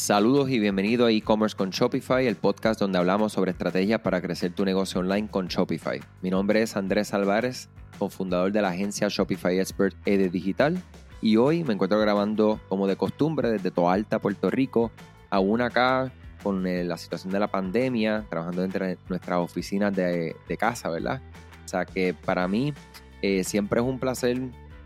Saludos 0.00 0.48
y 0.48 0.58
bienvenido 0.58 1.04
a 1.04 1.12
e-commerce 1.12 1.54
con 1.54 1.68
Shopify, 1.68 2.26
el 2.26 2.34
podcast 2.34 2.80
donde 2.80 2.96
hablamos 2.96 3.34
sobre 3.34 3.50
estrategias 3.50 4.00
para 4.00 4.22
crecer 4.22 4.50
tu 4.50 4.64
negocio 4.64 5.00
online 5.02 5.28
con 5.28 5.48
Shopify. 5.48 6.00
Mi 6.22 6.30
nombre 6.30 6.62
es 6.62 6.74
Andrés 6.74 7.12
Álvarez, 7.12 7.68
cofundador 7.98 8.50
de 8.50 8.62
la 8.62 8.70
agencia 8.70 9.08
Shopify 9.10 9.58
Expert 9.58 9.94
ED 10.06 10.30
Digital, 10.30 10.82
y 11.20 11.36
hoy 11.36 11.64
me 11.64 11.74
encuentro 11.74 12.00
grabando 12.00 12.58
como 12.70 12.86
de 12.86 12.96
costumbre 12.96 13.50
desde 13.50 13.70
Toalta, 13.70 14.20
Puerto 14.20 14.48
Rico, 14.48 14.90
aún 15.28 15.60
acá 15.60 16.10
con 16.42 16.66
eh, 16.66 16.82
la 16.82 16.96
situación 16.96 17.30
de 17.30 17.38
la 17.38 17.48
pandemia, 17.48 18.24
trabajando 18.30 18.64
entre 18.64 18.96
nuestras 19.10 19.38
oficinas 19.40 19.94
de, 19.94 20.34
casa, 20.58 20.88
¿verdad? 20.88 21.20
O 21.66 21.68
sea 21.68 21.84
que 21.84 22.14
para 22.14 22.48
mí 22.48 22.72
eh, 23.20 23.44
siempre 23.44 23.80
es 23.80 23.86
un 23.86 23.98
placer 23.98 24.40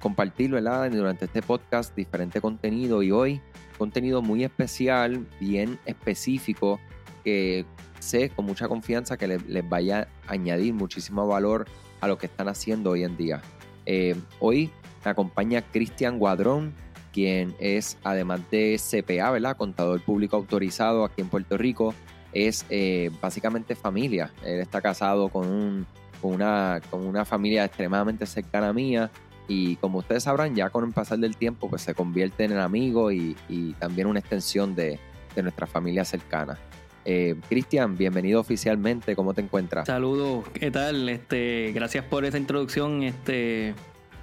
compartir, 0.04 0.50
¿verdad? 0.50 0.90
Durante 0.90 1.24
este 1.24 1.40
podcast 1.40 1.96
diferente 1.96 2.42
contenido 2.42 3.02
y 3.02 3.10
hoy 3.10 3.40
contenido 3.78 4.20
muy 4.20 4.44
especial, 4.44 5.26
bien 5.40 5.78
específico, 5.86 6.78
que 7.24 7.64
sé 8.00 8.28
con 8.28 8.44
mucha 8.44 8.68
confianza 8.68 9.16
que 9.16 9.26
les, 9.26 9.68
vaya 9.68 10.08
a 10.28 10.32
añadir 10.32 10.74
muchísimo 10.74 11.26
valor 11.26 11.64
a 12.02 12.06
lo 12.06 12.18
que 12.18 12.26
están 12.26 12.48
haciendo 12.48 12.90
hoy 12.90 13.02
en 13.02 13.16
día. 13.16 13.40
Eh, 13.86 14.14
hoy 14.40 14.70
me 15.06 15.10
acompaña 15.10 15.62
Cristian 15.62 16.18
Guadrón, 16.18 16.74
quien 17.10 17.54
es, 17.58 17.96
además 18.04 18.42
de 18.50 18.78
CPA, 18.78 19.30
¿verdad? 19.30 19.56
Contador 19.56 20.02
público 20.02 20.36
autorizado 20.36 21.06
aquí 21.06 21.22
en 21.22 21.30
Puerto 21.30 21.56
Rico, 21.56 21.94
es 22.34 22.66
eh, 22.68 23.10
básicamente 23.22 23.74
familia. 23.74 24.34
Él 24.44 24.60
está 24.60 24.82
casado 24.82 25.30
con, 25.30 25.86
una, 26.20 26.82
con 26.90 27.06
una 27.06 27.24
familia 27.24 27.64
extremadamente 27.64 28.26
cercana 28.26 28.68
a 28.68 28.72
mía 28.74 29.10
y 29.48 29.76
como 29.76 29.98
ustedes 29.98 30.24
sabrán, 30.24 30.54
ya 30.54 30.70
con 30.70 30.84
el 30.84 30.92
pasar 30.92 31.18
del 31.18 31.36
tiempo, 31.36 31.68
pues 31.68 31.82
se 31.82 31.94
convierte 31.94 32.44
en 32.44 32.54
amigo 32.54 33.12
y, 33.12 33.36
también 33.78 34.06
una 34.06 34.20
extensión 34.20 34.74
de, 34.74 34.98
nuestra 35.36 35.66
familia 35.66 36.04
cercana. 36.04 36.56
Eh, 37.04 37.34
Cristian, 37.48 37.96
bienvenido 37.96 38.40
oficialmente, 38.40 39.16
¿cómo 39.16 39.34
te 39.34 39.42
encuentras? 39.42 39.86
Saludos, 39.86 40.48
¿qué 40.54 40.70
tal? 40.70 41.08
Este, 41.08 41.72
gracias 41.74 42.04
por 42.04 42.24
esa 42.24 42.38
introducción, 42.38 43.02
este, 43.02 43.74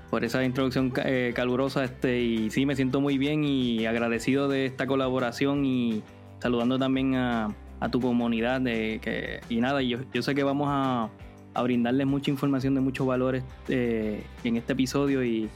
por 0.09 0.23
esa 0.23 0.44
introducción 0.44 0.91
eh, 1.03 1.33
calurosa, 1.35 1.83
este, 1.83 2.22
y 2.22 2.50
sí, 2.50 2.66
me 2.66 2.75
siento 2.75 3.02
muy 3.02 3.17
bien 3.17 3.44
y 3.44 3.85
agradecido 3.85 4.47
de 4.47 4.66
esta 4.66 4.88
colaboración 4.88 5.66
y 5.66 6.02
saludando 6.39 6.80
también 6.80 7.16
a, 7.16 7.56
tu 7.91 8.00
comunidad 8.00 8.61
de 8.61 9.00
que, 9.02 9.41
y 9.50 9.59
nada, 9.59 9.81
yo, 9.81 9.97
yo 10.13 10.22
sé 10.22 10.35
que 10.35 10.44
vamos 10.44 10.67
a 10.69 11.09
a 11.53 11.61
brindarles 11.63 12.07
mucha 12.07 12.31
información 12.31 12.75
de 12.75 12.81
muchos 12.81 13.05
valores 13.05 13.44
eh, 13.67 14.23
en 14.44 14.57
este 14.57 14.73
episodio 14.73 15.23
y, 15.23 15.49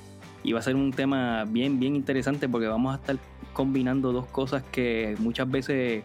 va 0.54 0.60
a 0.60 0.62
ser 0.62 0.76
un 0.76 0.92
tema 0.92 1.44
bien, 1.46 1.80
bien 1.80 1.96
interesante 1.96 2.48
porque 2.48 2.68
vamos 2.68 2.94
a 2.94 2.98
estar 2.98 3.18
combinando 3.54 4.12
dos 4.12 4.28
cosas 4.28 4.62
que 4.64 5.16
muchas 5.18 5.50
veces 5.50 6.04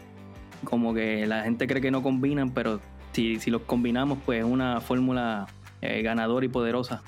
como 0.65 0.95
que 0.95 1.27
la 1.27 1.43
gente 1.43 1.67
cree 1.67 1.83
que 1.83 1.91
no 1.91 2.03
combinan, 2.03 2.51
pero 2.51 2.81
si, 3.13 3.39
si 3.39 3.51
los 3.51 3.63
combinamos 3.63 4.19
pues 4.25 4.39
es 4.41 4.51
una 4.51 4.81
fórmula 4.81 5.47
eh, 5.83 6.03
ganadora 6.03 6.47
y 6.47 6.49
poderosa. 6.49 7.03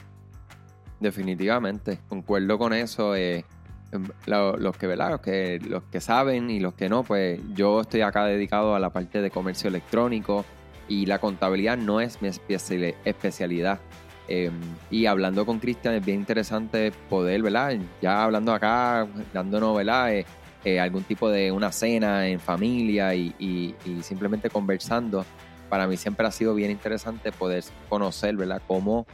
Definitivamente, 1.00 2.00
concuerdo 2.08 2.58
con 2.58 2.72
eso. 2.72 3.14
Eh, 3.14 3.44
em, 3.92 4.08
los 4.26 4.76
que 4.76 4.86
¿verdad? 4.86 5.10
Los 5.10 5.20
que 5.20 5.58
los 5.58 5.82
que 5.84 6.00
saben 6.00 6.48
y 6.48 6.60
los 6.60 6.74
que 6.74 6.88
no, 6.88 7.02
pues 7.02 7.40
yo 7.54 7.80
estoy 7.80 8.02
acá 8.02 8.24
dedicado 8.24 8.74
a 8.74 8.80
la 8.80 8.90
parte 8.90 9.20
de 9.20 9.30
comercio 9.30 9.68
electrónico, 9.68 10.44
y 10.92 11.06
la 11.06 11.18
contabilidad 11.18 11.78
no 11.78 12.02
es 12.02 12.20
mi 12.20 12.28
especialidad. 12.28 13.80
Em, 14.28 14.52
y 14.90 15.06
hablando 15.06 15.46
con 15.46 15.58
Cristian 15.58 15.94
es 15.94 16.04
bien 16.04 16.20
interesante 16.20 16.92
poder, 17.08 17.42
¿verdad? 17.42 17.78
Ya 18.02 18.22
hablando 18.22 18.52
acá, 18.52 19.08
dándonos, 19.32 19.74
¿verdad? 19.74 20.14
Eh, 20.14 20.26
eh, 20.64 20.78
algún 20.78 21.02
tipo 21.04 21.30
de 21.30 21.50
una 21.50 21.72
cena 21.72 22.28
en 22.28 22.38
familia 22.38 23.14
y, 23.14 23.74
simplemente 24.02 24.50
conversando. 24.50 25.24
Para 25.70 25.86
mí 25.86 25.96
siempre 25.96 26.26
ha 26.26 26.30
sido 26.30 26.54
bien 26.54 26.70
interesante 26.70 27.32
poder 27.32 27.64
conocer, 27.88 28.36
¿verdad? 28.36 28.60
Cómo 28.66 29.06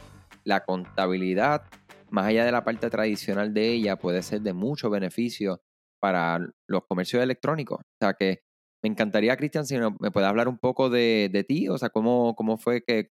la 0.43 0.65
contabilidad, 0.65 1.63
más 2.11 2.27
allá 2.27 2.45
de 2.45 2.51
la 2.51 2.65
parte 2.65 2.91
tradicional 2.91 3.55
de 3.55 3.71
ella, 3.71 3.97
puede 3.97 4.23
ser 4.23 4.41
de 4.41 4.53
mucho 4.53 4.91
beneficio 4.91 5.63
para 6.01 6.41
los 6.67 6.83
comercios 6.89 7.23
electrónicos. 7.23 7.79
O 7.79 7.97
sea 8.01 8.15
que 8.15 8.48
me 8.83 8.91
encantaría, 8.91 9.37
Cristian, 9.37 9.67
si 9.67 9.77
me 10.01 10.11
puedes 10.11 10.29
hablar 10.29 10.49
un 10.49 10.59
poco 10.59 10.89
de, 10.91 11.45
ti, 11.49 11.69
o 11.69 11.79
sea, 11.79 11.91
cómo, 11.91 12.35
cómo 12.37 12.59
fue 12.59 12.83
que 12.83 13.09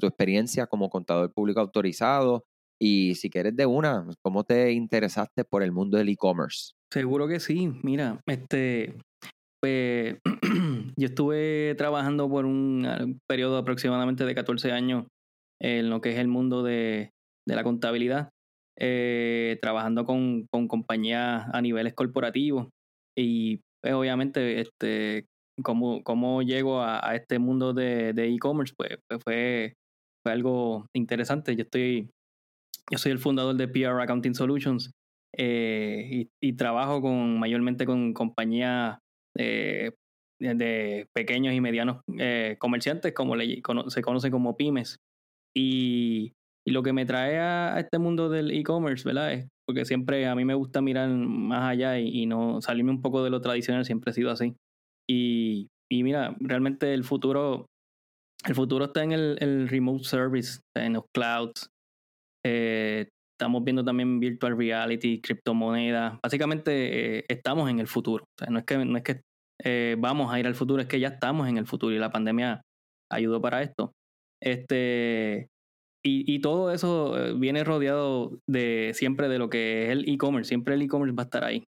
tu 0.00 0.06
experiencia 0.06 0.66
como 0.66 0.90
contador 0.90 1.32
público 1.32 1.60
autorizado 1.60 2.44
y 2.80 3.14
si 3.14 3.30
quieres 3.30 3.54
de 3.54 3.66
una, 3.66 4.06
cómo 4.22 4.44
te 4.44 4.72
interesaste 4.72 5.44
por 5.44 5.62
el 5.62 5.72
mundo 5.72 5.96
del 5.96 6.08
e-commerce. 6.08 6.72
Seguro 6.92 7.28
que 7.28 7.38
sí. 7.38 7.72
Mira, 7.82 8.20
este, 8.26 8.96
pues 9.62 10.18
yo 10.96 11.06
estuve 11.06 11.74
trabajando 11.76 12.28
por 12.28 12.44
un 12.44 13.18
periodo 13.28 13.58
aproximadamente 13.58 14.24
de 14.24 14.34
14 14.34 14.72
años 14.72 15.06
en 15.62 15.90
lo 15.90 16.00
que 16.00 16.12
es 16.12 16.18
el 16.18 16.28
mundo 16.28 16.62
de, 16.62 17.10
la 17.46 17.62
contabilidad, 17.62 18.30
eh, 18.78 19.58
trabajando 19.62 20.04
con, 20.04 20.46
con 20.52 20.66
compañías 20.66 21.46
a 21.52 21.62
niveles 21.62 21.94
corporativos 21.94 22.68
y 23.16 23.60
pues 23.84 23.92
obviamente, 23.92 24.62
este, 24.62 25.26
cómo, 25.62 26.02
cómo 26.04 26.40
llego 26.40 26.80
a, 26.80 27.14
este 27.14 27.38
mundo 27.38 27.74
de 27.74 28.14
e-commerce, 28.16 28.72
pues, 28.74 28.96
pues, 29.06 29.22
fue, 29.22 29.74
fue 30.24 30.32
algo 30.32 30.86
interesante. 30.96 31.54
Yo 31.54 31.64
estoy, 31.64 32.08
yo 32.90 32.96
soy 32.96 33.12
el 33.12 33.18
fundador 33.18 33.54
de 33.56 33.68
PR 33.68 34.00
Accounting 34.00 34.34
Solutions 34.34 34.90
eh, 35.36 36.28
y, 36.42 36.52
trabajo 36.54 37.02
con 37.02 37.38
mayormente 37.38 37.84
con 37.84 38.14
compañías 38.14 38.98
de, 39.36 39.92
pequeños 41.14 41.52
y 41.52 41.60
medianos 41.60 42.00
eh, 42.18 42.56
comerciantes, 42.58 43.12
como 43.12 43.34
se 43.90 44.00
conoce 44.00 44.30
como 44.30 44.56
pymes. 44.56 44.96
Y, 45.54 46.32
y 46.66 46.72
lo 46.72 46.82
que 46.82 46.94
me 46.94 47.04
trae 47.04 47.38
a, 47.38 47.78
este 47.78 47.98
mundo 47.98 48.30
del 48.30 48.50
e-commerce, 48.50 49.06
¿verdad? 49.06 49.34
Es 49.34 49.48
porque 49.66 49.84
siempre 49.84 50.26
a 50.26 50.34
mí 50.34 50.44
me 50.44 50.54
gusta 50.54 50.80
mirar 50.80 51.08
más 51.10 51.70
allá 51.70 51.98
y, 51.98 52.26
no 52.26 52.60
salirme 52.60 52.90
un 52.90 53.02
poco 53.02 53.24
de 53.24 53.30
lo 53.30 53.40
tradicional, 53.40 53.84
siempre 53.84 54.10
he 54.10 54.14
sido 54.14 54.30
así. 54.30 54.54
Y, 55.08 55.68
y 55.90 56.02
mira, 56.02 56.36
realmente 56.40 56.94
el 56.94 57.04
futuro, 57.04 57.66
el 58.46 58.54
futuro 58.54 58.86
está 58.86 59.02
en 59.02 59.12
el, 59.12 59.68
remote 59.68 60.04
service, 60.04 60.60
en 60.76 60.94
los 60.94 61.04
clouds. 61.14 61.68
Eh, 62.46 63.08
estamos 63.38 63.64
viendo 63.64 63.84
también 63.84 64.20
virtual 64.20 64.56
reality, 64.56 65.20
criptomonedas. 65.20 66.18
Básicamente 66.22 67.18
eh, 67.18 67.24
estamos 67.28 67.70
en 67.70 67.80
el 67.80 67.86
futuro. 67.86 68.24
O 68.24 68.44
sea, 68.44 68.50
no 68.50 68.58
es 68.58 68.64
que, 68.64 68.84
no 68.84 68.96
es 68.96 69.02
que 69.02 69.20
eh, 69.62 69.96
vamos 69.98 70.32
a 70.32 70.38
ir 70.38 70.46
al 70.46 70.54
futuro, 70.54 70.82
es 70.82 70.88
que 70.88 71.00
ya 71.00 71.08
estamos 71.08 71.48
en 71.48 71.58
el 71.58 71.66
futuro 71.66 71.94
y 71.94 71.98
la 71.98 72.10
pandemia 72.10 72.62
ayudó 73.10 73.40
para 73.40 73.62
esto. 73.62 73.92
Este, 74.42 75.48
y, 76.06 76.38
todo 76.40 76.70
eso 76.70 77.18
eh, 77.18 77.32
viene 77.32 77.64
rodeado 77.64 78.38
de 78.46 78.92
siempre 78.92 79.28
de 79.28 79.38
lo 79.38 79.48
que 79.48 79.84
es 79.84 79.90
el 79.90 80.08
e-commerce. 80.08 80.48
Siempre 80.48 80.74
el 80.74 80.82
e-commerce 80.82 81.16
va 81.16 81.22
a 81.22 81.24
estar 81.24 81.44
ahí. 81.44 81.64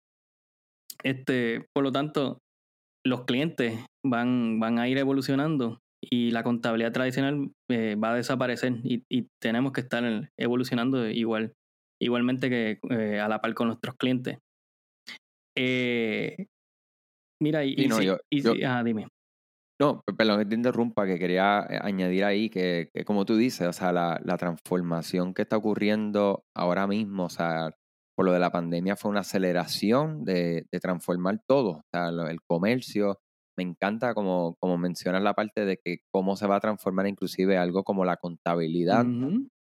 Este, 1.04 1.68
por 1.72 1.84
lo 1.84 1.92
tanto, 1.92 2.40
los 3.06 3.26
clientes 3.26 3.86
van, 4.04 4.60
van 4.60 4.80
a 4.80 4.90
ir 4.90 4.98
evolucionando 4.98 5.82
y 6.02 6.32
la 6.32 6.42
contabilidad 6.44 6.92
tradicional 6.92 7.52
eh, 7.70 7.96
va 7.96 8.14
a 8.14 8.16
desaparecer 8.16 8.74
y, 8.84 9.28
tenemos 9.40 9.72
que 9.72 9.82
estar 9.82 10.32
evolucionando 10.38 11.08
igual, 11.08 11.54
igualmente 12.02 12.50
que 12.50 12.80
eh, 12.90 13.20
a 13.20 13.28
la 13.28 13.40
par 13.40 13.54
con 13.54 13.68
nuestros 13.68 13.96
clientes. 13.98 14.40
mira, 17.40 17.64
y, 17.64 17.88
ah, 18.66 18.84
dime. 18.84 19.08
No, 19.84 20.02
perdón 20.18 20.40
que 20.40 20.46
te 20.46 20.56
interrumpa, 20.56 21.06
que 21.06 21.20
quería 21.20 21.68
eh, 21.70 21.78
añadir 21.82 22.24
ahí 22.24 22.50
que, 22.50 22.90
como 23.06 23.26
tú 23.26 23.36
dices, 23.36 23.68
o 23.68 23.74
sea, 23.74 23.92
la, 23.92 24.38
transformación 24.38 25.34
que 25.34 25.42
está 25.42 25.58
ocurriendo 25.58 26.46
ahora 26.56 26.88
mismo, 26.88 27.26
o 27.26 27.30
sea, 27.30 27.70
por 28.16 28.26
lo 28.26 28.32
de 28.32 28.40
la 28.40 28.50
pandemia 28.50 28.96
fue 28.96 29.12
una 29.12 29.20
aceleración 29.20 30.24
de, 30.24 30.68
transformar 30.82 31.42
todo, 31.46 31.70
o 31.70 31.84
sea, 31.92 32.08
el 32.08 32.40
comercio. 32.48 33.20
Me 33.58 33.64
encanta 33.64 34.14
como, 34.14 34.56
como 34.62 34.78
mencionas 34.78 35.22
la 35.22 35.34
parte 35.34 35.66
de 35.66 35.78
que 35.84 35.98
cómo 36.14 36.38
se 36.38 36.48
va 36.48 36.56
a 36.56 36.62
transformar 36.62 37.06
inclusive 37.08 37.58
algo 37.58 37.84
como 37.84 38.06
la 38.06 38.16
contabilidad, 38.16 39.06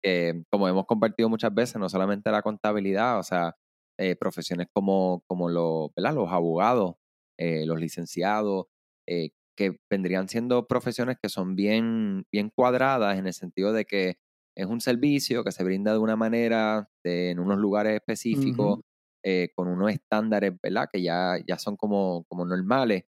que 0.03 0.43
como 0.51 0.67
hemos 0.67 0.85
compartido 0.85 1.29
muchas 1.29 1.51
veces, 1.51 1.77
no 1.77 1.89
solamente 1.89 2.29
la 2.29 2.43
contabilidad, 2.43 3.17
o 3.17 3.23
sea, 3.23 3.55
eh, 3.99 4.15
profesiones 4.15 4.67
como, 4.71 5.23
como 5.25 5.49
los, 5.49 5.89
los 5.95 6.31
abogados, 6.31 6.93
eh, 7.39 7.65
los 7.65 7.79
licenciados, 7.79 8.67
que 9.57 9.77
vendrían 9.89 10.27
siendo 10.29 10.67
profesiones 10.67 11.17
que 11.21 11.29
son 11.29 11.55
bien, 11.55 12.25
bien 12.31 12.49
cuadradas 12.55 13.17
en 13.17 13.27
el 13.27 13.33
sentido 13.33 13.73
de 13.73 13.85
que 13.85 14.15
es 14.55 14.65
un 14.65 14.81
servicio 14.81 15.43
que 15.43 15.51
se 15.51 15.63
brinda 15.63 15.93
de 15.93 15.99
una 15.99 16.15
manera 16.15 16.89
en 17.03 17.39
unos 17.39 17.57
lugares 17.57 17.95
específicos, 17.95 18.79
eh, 19.23 19.49
con 19.55 19.67
unos 19.67 19.91
estándares, 19.91 20.53
¿verdad? 20.61 20.89
Que 20.91 21.01
ya, 21.01 21.37
ya 21.47 21.57
son 21.57 21.77
como, 21.77 22.25
como 22.27 22.45
normales. 22.45 23.03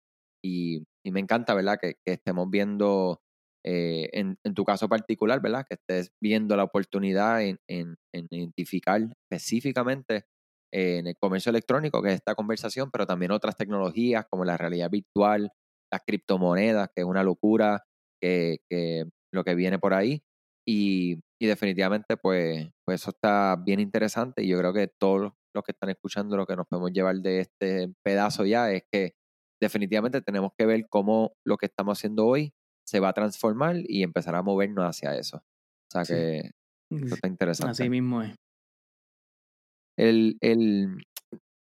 Y, 0.44 0.83
me 1.06 1.19
encanta, 1.19 1.56
¿verdad? 1.56 1.80
Que, 1.81 1.95
estemos 2.06 2.47
viendo, 2.51 3.21
eh, 3.65 4.09
en, 4.13 4.38
tu 4.53 4.63
caso 4.63 4.88
particular, 4.88 5.42
¿verdad? 5.42 5.65
Que 5.68 5.75
estés 5.75 6.12
viendo 6.21 6.56
la 6.56 6.63
oportunidad 6.63 7.42
en, 7.42 7.57
en 7.68 7.97
identificar 8.30 9.01
específicamente 9.01 10.25
en 10.71 11.07
el 11.07 11.15
comercio 11.18 11.50
electrónico, 11.50 12.01
que 12.01 12.09
es 12.09 12.15
esta 12.15 12.35
conversación, 12.35 12.92
pero 12.92 13.07
también 13.07 13.31
otras 13.31 13.56
tecnologías 13.56 14.25
como 14.30 14.45
la 14.45 14.57
realidad 14.57 14.89
virtual, 14.89 15.51
las 15.91 16.01
criptomonedas, 16.06 16.89
que 16.95 17.01
es 17.01 17.07
una 17.07 17.24
locura, 17.24 17.83
que, 18.21 18.59
que 18.69 19.06
lo 19.33 19.44
que 19.44 19.56
viene 19.56 19.80
por 19.80 19.94
ahí. 19.94 20.21
Y, 20.68 21.19
y 21.41 21.47
definitivamente, 21.47 22.18
pues, 22.18 22.69
pues 22.86 23.01
eso 23.01 23.12
está 23.12 23.56
bien 23.56 23.80
interesante. 23.80 24.44
Y 24.44 24.50
yo 24.50 24.57
creo 24.57 24.74
que 24.74 24.88
todos 24.88 25.33
los 25.56 25.63
que 25.63 25.71
están 25.71 25.89
escuchando, 25.89 26.38
lo 26.38 26.45
que 26.45 26.56
nos 26.56 26.68
podemos 26.68 26.91
llevar 26.91 27.18
de 27.18 27.39
este 27.41 27.91
pedazo 28.03 28.45
ya 28.45 28.71
es 28.71 28.83
que 28.91 29.13
definitivamente 29.62 30.21
tenemos 30.21 30.51
que 30.57 30.65
ver 30.65 30.88
cómo 30.89 31.33
lo 31.45 31.57
que 31.57 31.65
estamos 31.65 31.97
haciendo 31.97 32.25
hoy 32.25 32.53
se 32.88 33.00
va 33.00 33.09
a 33.09 33.13
transformar 33.13 33.77
y 33.83 34.03
empezar 34.03 34.35
a 34.35 34.44
movernos 34.44 34.85
hacia 34.85 35.15
eso. 35.15 35.38
O 35.38 35.92
sea 35.92 36.03
que 36.03 36.51
eso 36.92 37.15
está 37.15 37.27
interesante. 37.27 37.71
Así 37.71 37.89
mismo 37.89 38.21
es. 38.21 38.35
El, 39.97 40.38
el, 40.42 41.06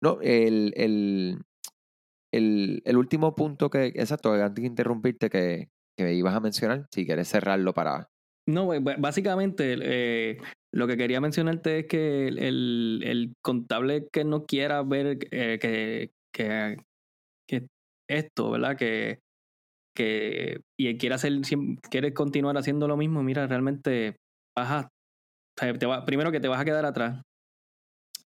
no, 0.02 0.20
el, 0.22 0.74
el, 0.78 1.42
el, 2.32 2.82
el 2.86 2.98
último 2.98 3.36
punto 3.36 3.70
que, 3.70 3.88
exacto, 3.88 4.34
antes 4.34 4.62
de 4.62 4.68
interrumpirte, 4.68 5.30
que, 5.30 5.70
que 5.98 6.14
ibas 6.14 6.36
a 6.36 6.40
mencionar, 6.40 6.88
si 6.92 7.06
quieres 7.06 7.28
cerrarlo 7.30 7.74
para... 7.74 8.10
No, 8.48 8.70
básicamente 8.98 9.78
eh, 9.80 10.38
lo 10.74 10.88
que 10.88 10.98
quería 10.98 11.22
mencionarte 11.22 11.80
es 11.80 11.86
que 11.88 12.28
el, 12.28 13.02
el 13.04 13.34
contable 13.44 14.08
que 14.12 14.24
no 14.24 14.46
quiera 14.46 14.82
ver 14.82 15.20
eh, 15.30 15.60
que, 15.60 16.12
que, 16.34 16.78
que, 17.48 17.68
esto, 18.10 18.52
¿verdad? 18.52 18.76
Que, 18.76 19.20
que 19.96 20.62
y 20.78 20.98
quiere 20.98 21.16
hacer, 21.16 21.34
quiere 21.90 22.14
continuar 22.14 22.58
haciendo 22.58 22.88
lo 22.88 22.98
mismo, 22.98 23.22
mira, 23.22 23.46
realmente 23.46 24.16
vas 24.58 24.72
a, 24.72 24.90
te 25.56 25.86
va, 25.86 26.04
primero 26.06 26.32
que 26.32 26.40
te 26.40 26.48
vas 26.48 26.60
a 26.60 26.66
quedar 26.66 26.86
atrás. 26.86 27.22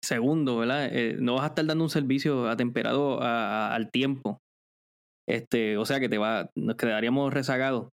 Segundo, 0.03 0.57
¿verdad? 0.57 0.89
Eh, 0.91 1.15
no 1.17 1.35
vas 1.35 1.45
a 1.45 1.47
estar 1.47 1.65
dando 1.65 1.85
un 1.85 1.89
servicio 1.89 2.49
atemperado 2.49 3.21
a, 3.23 3.73
al 3.73 3.89
tiempo. 3.89 4.41
Este, 5.25 5.77
o 5.77 5.85
sea 5.85 6.01
que 6.01 6.09
te 6.09 6.17
va, 6.17 6.49
nos 6.55 6.75
quedaríamos 6.75 7.33
rezagados. 7.33 7.87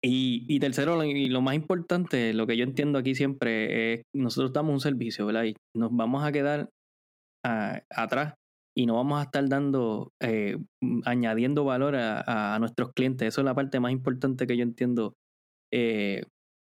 Y, 0.00 0.44
y 0.48 0.60
tercero, 0.60 1.02
y 1.02 1.26
lo 1.26 1.40
más 1.42 1.56
importante, 1.56 2.32
lo 2.34 2.46
que 2.46 2.56
yo 2.56 2.62
entiendo 2.62 3.00
aquí 3.00 3.16
siempre 3.16 3.94
es, 3.94 4.02
nosotros 4.14 4.52
damos 4.52 4.74
un 4.74 4.80
servicio, 4.80 5.26
¿verdad? 5.26 5.44
Y 5.44 5.56
nos 5.76 5.90
vamos 5.92 6.24
a 6.24 6.30
quedar 6.30 6.68
atrás 7.44 8.34
y 8.76 8.86
no 8.86 8.94
vamos 8.94 9.18
a 9.18 9.24
estar 9.24 9.48
dando, 9.48 10.12
eh, 10.20 10.56
añadiendo 11.04 11.64
valor 11.64 11.96
a, 11.96 12.54
a, 12.54 12.58
nuestros 12.60 12.92
clientes. 12.92 13.26
Eso 13.26 13.40
es 13.40 13.44
la 13.44 13.54
parte 13.54 13.80
más 13.80 13.90
importante 13.90 14.46
que 14.46 14.56
yo 14.56 14.62
entiendo. 14.62 15.14
Eh, 15.72 16.22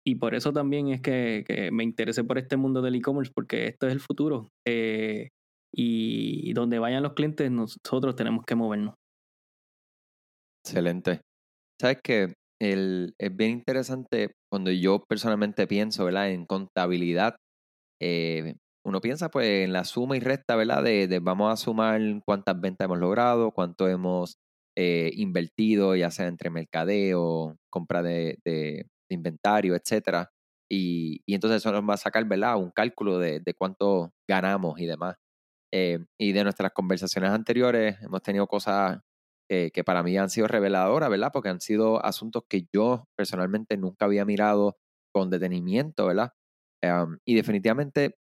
y 0.06 0.16
por 0.16 0.36
eso 0.36 0.52
también 0.52 0.90
es 0.90 1.02
que, 1.02 1.70
me 1.72 1.84
interesé 1.84 2.24
por 2.24 2.38
este 2.38 2.58
mundo 2.58 2.82
del 2.82 2.96
e-commerce, 2.96 3.32
porque 3.34 3.68
esto 3.68 3.88
es 3.88 3.94
el 3.94 4.00
futuro. 4.00 4.50
Eh, 4.68 5.30
y 5.74 6.54
donde 6.54 6.80
vayan 6.80 7.04
los 7.04 7.14
clientes, 7.14 7.50
nosotros 7.50 8.16
tenemos 8.16 8.46
que 8.46 8.56
movernos. 8.56 8.96
Excelente. 10.66 11.22
Sabes 11.82 12.00
que 12.04 12.34
el, 12.62 13.14
es 13.20 13.36
bien 13.36 13.52
interesante 13.52 14.32
cuando 14.50 14.72
yo 14.72 15.04
personalmente 15.08 15.68
pienso 15.68 16.06
¿verdad? 16.06 16.30
en 16.32 16.46
contabilidad. 16.46 17.36
Eh, 18.02 18.56
uno 18.86 19.02
piensa 19.02 19.30
pues 19.30 19.66
en 19.66 19.74
la 19.74 19.86
suma 19.86 20.18
y 20.18 20.20
resta, 20.20 20.56
¿verdad? 20.56 20.84
De, 20.84 21.20
vamos 21.22 21.52
a 21.52 21.58
sumar 21.58 22.02
cuántas 22.26 22.60
ventas 22.60 22.86
hemos 22.86 23.00
logrado, 23.00 23.52
cuánto 23.52 23.88
hemos 23.88 24.36
eh, 24.78 25.12
invertido, 25.16 25.96
ya 25.96 26.12
sea 26.12 26.28
entre 26.28 26.50
mercadeo, 26.50 27.56
compra 27.70 28.04
de, 28.04 28.38
inventario, 29.14 29.76
etcétera. 29.76 30.32
Y, 30.72 31.22
entonces 31.28 31.58
eso 31.62 31.72
nos 31.72 31.88
va 31.88 31.96
a 31.96 31.98
sacar, 31.98 32.26
¿verdad? 32.26 32.58
Un 32.58 32.72
cálculo 32.72 33.20
de, 33.20 33.42
cuánto 33.58 34.14
ganamos 34.28 34.80
y 34.80 34.86
demás. 34.86 35.18
Eh, 35.74 36.00
y 36.20 36.34
de 36.34 36.44
nuestras 36.44 36.72
conversaciones 36.74 37.32
anteriores 37.32 37.98
hemos 38.02 38.22
tenido 38.22 38.48
cosas 38.48 39.00
que, 39.50 39.84
para 39.86 40.02
mí 40.02 40.18
han 40.18 40.32
sido 40.32 40.48
reveladoras, 40.48 41.12
¿verdad? 41.12 41.30
Porque 41.32 41.50
han 41.50 41.62
sido 41.62 42.04
asuntos 42.04 42.44
que 42.50 42.66
yo 42.74 43.08
personalmente 43.16 43.78
nunca 43.78 44.06
había 44.06 44.26
mirado 44.26 44.78
con 45.14 45.30
detenimiento, 45.30 46.08
¿verdad? 46.08 46.34
Y 47.24 47.36
definitivamente 47.36 48.16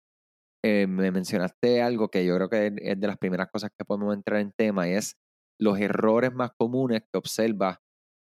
eh, 0.64 0.86
me 0.88 1.12
mencionaste 1.12 1.82
algo 1.82 2.10
que 2.10 2.24
yo 2.24 2.36
creo 2.36 2.50
que 2.50 2.74
es 2.82 3.00
de 3.00 3.08
las 3.08 3.18
primeras 3.18 3.50
cosas 3.50 3.72
que 3.76 3.84
podemos 3.84 4.14
entrar 4.14 4.40
en 4.40 4.52
tema 4.52 4.88
y 4.88 4.94
es 4.94 5.18
los 5.60 5.80
errores 5.80 6.34
más 6.34 6.52
comunes 6.56 7.02
que 7.02 7.18
observas 7.18 7.80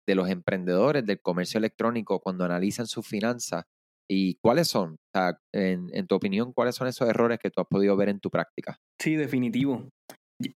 de 0.08 0.14
los 0.14 0.30
emprendedores 0.30 1.04
del 1.04 1.20
comercio 1.20 1.58
electrónico 1.58 2.18
cuando 2.20 2.42
analizan 2.42 2.86
sus 2.86 3.06
finanzas 3.06 3.66
y 4.10 4.36
cuáles 4.42 4.66
son, 4.66 4.92
o 4.92 5.10
sea, 5.12 5.38
en, 5.52 6.06
tu 6.06 6.14
opinión, 6.14 6.54
cuáles 6.54 6.76
son 6.76 6.88
esos 6.88 7.06
errores 7.06 7.38
que 7.38 7.50
tú 7.50 7.60
has 7.60 7.66
podido 7.68 7.94
ver 7.94 8.08
en 8.08 8.18
tu 8.18 8.30
práctica. 8.30 8.78
Sí, 8.98 9.16
definitivo. 9.16 9.90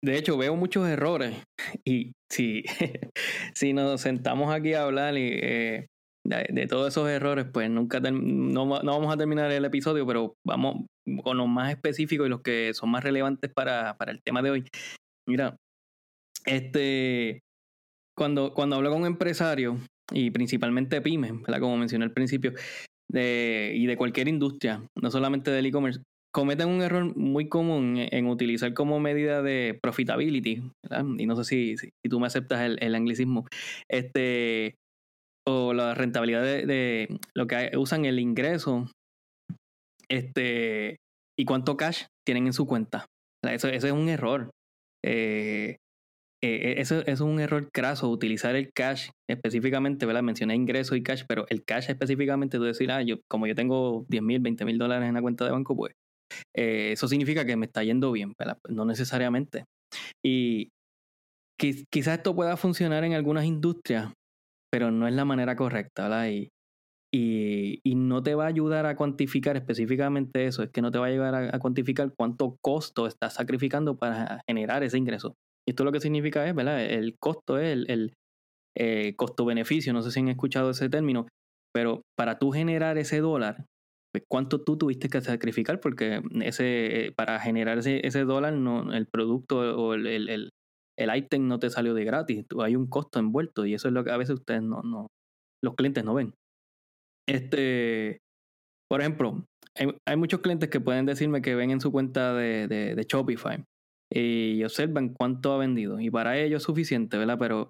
De 0.01 0.17
hecho, 0.17 0.37
veo 0.37 0.55
muchos 0.55 0.87
errores 0.87 1.35
y 1.85 2.13
si, 2.31 2.63
si 3.53 3.73
nos 3.73 3.99
sentamos 3.99 4.53
aquí 4.53 4.73
a 4.73 4.83
hablar 4.83 5.15
eh, 5.17 5.87
de, 6.25 6.47
de, 6.49 6.67
todos 6.67 6.87
esos 6.87 7.09
errores, 7.09 7.45
pues 7.51 7.69
nunca 7.69 7.99
no, 7.99 8.65
no, 8.65 8.81
vamos 8.81 9.13
a 9.13 9.17
terminar 9.17 9.51
el 9.51 9.65
episodio, 9.65 10.07
pero 10.07 10.35
vamos 10.47 10.85
con 11.23 11.35
los 11.35 11.49
más 11.49 11.71
específicos 11.71 12.27
y 12.27 12.29
los 12.29 12.41
que 12.41 12.73
son 12.73 12.89
más 12.89 13.03
relevantes 13.03 13.51
para, 13.53 13.97
para 13.97 14.13
el 14.13 14.21
tema 14.23 14.41
de 14.41 14.51
hoy. 14.51 14.67
Mira, 15.27 15.57
este, 16.45 17.41
cuando, 18.17 18.53
cuando 18.53 18.75
hablo 18.75 18.91
con 18.91 19.05
empresarios 19.05 19.77
y 20.11 20.31
principalmente 20.31 21.01
pymes, 21.01 21.33
como 21.59 21.77
mencioné 21.77 22.05
al 22.05 22.13
principio, 22.13 22.53
y 23.13 23.85
de 23.85 23.95
cualquier 23.97 24.27
industria, 24.27 24.83
no 25.01 25.11
solamente 25.11 25.51
del 25.51 25.65
e-commerce, 25.65 26.01
cometen 26.33 26.69
un 26.69 26.81
error 26.81 27.15
muy 27.17 27.49
común 27.49 27.95
en 27.97 28.27
utilizar 28.27 28.73
como 28.73 28.99
medida 28.99 29.41
de 29.41 29.77
profitability, 29.81 30.63
y 31.17 31.25
no 31.25 31.35
sé 31.35 31.43
si, 31.43 31.77
si, 31.77 31.89
tú 32.09 32.19
me 32.19 32.27
aceptas 32.27 32.61
el, 32.61 32.77
el, 32.81 32.95
anglicismo, 32.95 33.45
este, 33.89 34.75
o 35.47 35.73
la 35.73 35.93
rentabilidad 35.93 36.43
de, 36.43 36.65
de, 36.65 37.19
lo 37.35 37.47
que 37.47 37.71
usan 37.77 38.05
el 38.05 38.19
ingreso, 38.19 38.89
este, 40.09 40.97
y 41.37 41.45
cuánto 41.45 41.77
cash 41.77 42.05
tienen 42.25 42.47
en 42.47 42.53
su 42.53 42.65
cuenta. 42.65 43.05
Eso, 43.43 43.67
eso 43.69 43.87
es 43.87 43.93
un 43.93 44.09
error. 44.09 44.51
Eh, 45.03 45.77
eh, 46.43 46.75
eso, 46.79 47.05
es 47.05 47.19
un 47.19 47.39
error 47.39 47.69
craso, 47.71 48.09
utilizar 48.09 48.55
el 48.55 48.71
cash 48.73 49.09
específicamente, 49.29 50.05
¿verdad? 50.05 50.23
Mencioné 50.23 50.55
ingreso 50.55 50.95
y 50.95 51.03
cash, 51.03 51.23
pero 51.27 51.45
el 51.49 51.63
cash 51.63 51.89
específicamente, 51.89 52.57
tú 52.57 52.63
decir, 52.63 52.91
ah, 52.91 53.03
yo, 53.03 53.17
como 53.29 53.45
yo 53.45 53.53
tengo 53.53 54.05
10 54.09 54.23
mil, 54.23 54.39
20 54.39 54.65
mil 54.65 54.77
dólares 54.79 55.07
en 55.07 55.13
la 55.13 55.21
cuenta 55.21 55.45
de 55.45 55.51
banco, 55.51 55.75
pues 55.75 55.93
eh, 56.55 56.91
eso 56.93 57.07
significa 57.07 57.45
que 57.45 57.57
me 57.57 57.67
está 57.67 57.83
yendo 57.83 58.11
bien, 58.11 58.33
¿verdad? 58.39 58.57
No 58.69 58.85
necesariamente. 58.85 59.65
Y 60.25 60.69
quizás 61.57 62.17
esto 62.17 62.35
pueda 62.35 62.57
funcionar 62.57 63.03
en 63.03 63.13
algunas 63.13 63.45
industrias, 63.45 64.11
pero 64.71 64.89
no 64.89 65.07
es 65.07 65.13
la 65.13 65.25
manera 65.25 65.55
correcta, 65.55 66.03
¿verdad? 66.03 66.29
Y, 66.29 66.49
y, 67.13 67.95
no 67.95 68.23
te 68.23 68.35
va 68.35 68.45
a 68.45 68.47
ayudar 68.47 68.85
a 68.85 68.95
cuantificar 68.95 69.57
específicamente 69.57 70.47
eso, 70.47 70.63
es 70.63 70.71
que 70.71 70.81
no 70.81 70.91
te 70.91 70.97
va 70.97 71.07
a 71.07 71.09
ayudar 71.09 71.53
a 71.53 71.59
cuantificar 71.59 72.13
cuánto 72.17 72.55
costo 72.61 73.05
estás 73.05 73.35
sacrificando 73.35 73.97
para 73.97 74.41
generar 74.47 74.81
ese 74.83 74.97
ingreso. 74.97 75.35
Y 75.67 75.71
esto 75.71 75.83
lo 75.83 75.91
que 75.91 75.99
significa 75.99 76.47
es, 76.47 76.55
¿verdad? 76.55 76.83
El 76.83 77.17
costo 77.19 77.57
es 77.59 77.85
el, 77.87 78.13
eh, 78.77 79.15
costo-beneficio, 79.15 79.93
no 79.93 80.01
sé 80.01 80.11
si 80.11 80.19
han 80.19 80.29
escuchado 80.29 80.71
ese 80.71 80.89
término, 80.89 81.27
pero 81.73 82.03
para 82.17 82.39
tú 82.39 82.51
generar 82.51 82.97
ese 82.97 83.19
dólar, 83.19 83.65
pues, 84.13 84.23
¿cuánto 84.29 84.63
tú 84.63 84.77
tuviste 84.77 85.09
que 85.09 85.21
sacrificar? 85.21 85.79
Porque 85.79 86.21
ese, 86.41 87.07
eh, 87.07 87.11
para 87.11 87.39
generar 87.39 87.77
ese, 87.77 88.05
ese 88.05 88.23
dólar, 88.23 88.53
no, 88.53 88.93
el 88.93 89.07
producto 89.07 89.59
o 89.59 89.93
el, 89.93 90.07
el, 90.07 90.49
el, 90.97 91.15
ítem 91.15 91.47
no 91.47 91.59
te 91.59 91.69
salió 91.69 91.93
de 91.93 92.05
gratis, 92.05 92.45
hay 92.59 92.75
un 92.75 92.87
costo 92.87 93.19
envuelto 93.19 93.65
y 93.65 93.73
eso 93.73 93.87
es 93.87 93.93
lo 93.93 94.03
que 94.03 94.11
a 94.11 94.17
veces 94.17 94.35
ustedes 94.35 94.61
no, 94.61 94.81
no 94.83 95.07
los 95.63 95.75
clientes 95.75 96.03
no 96.03 96.13
ven. 96.13 96.33
Este, 97.27 98.19
por 98.89 99.01
ejemplo, 99.01 99.45
hay, 99.75 99.87
hay, 100.07 100.17
muchos 100.17 100.41
clientes 100.41 100.69
que 100.69 100.81
pueden 100.81 101.05
decirme 101.05 101.41
que 101.41 101.55
ven 101.55 101.71
en 101.71 101.79
su 101.79 101.91
cuenta 101.91 102.33
de, 102.33 102.67
de, 102.67 103.05
Shopify 103.07 103.63
y 104.11 104.63
observan 104.63 105.13
cuánto 105.13 105.53
ha 105.53 105.57
vendido 105.57 105.99
y 105.99 106.09
para 106.09 106.37
ellos 106.37 106.61
es 106.61 106.63
suficiente, 106.63 107.17
¿verdad? 107.17 107.37
Pero 107.39 107.69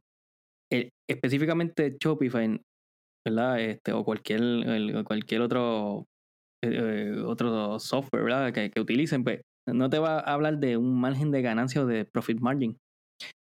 eh, 0.71 0.89
específicamente 1.09 1.97
Shopify, 1.99 2.59
¿verdad? 3.25 3.59
Este, 3.59 3.93
o 3.93 4.03
cualquier, 4.03 4.41
cualquier 5.03 5.41
otro, 5.41 6.05
eh, 6.63 7.21
otro 7.25 7.79
software, 7.79 8.23
¿verdad? 8.23 8.53
Que, 8.53 8.79
utilicen, 8.79 9.23
pues 9.23 9.41
no 9.67 9.89
te 9.89 9.99
va 9.99 10.19
a 10.19 10.33
hablar 10.33 10.57
de 10.57 10.77
un 10.77 10.99
margen 10.99 11.31
de 11.31 11.41
ganancia 11.41 11.83
o 11.83 11.85
de 11.85 12.05
profit 12.05 12.39
margin 12.39 12.77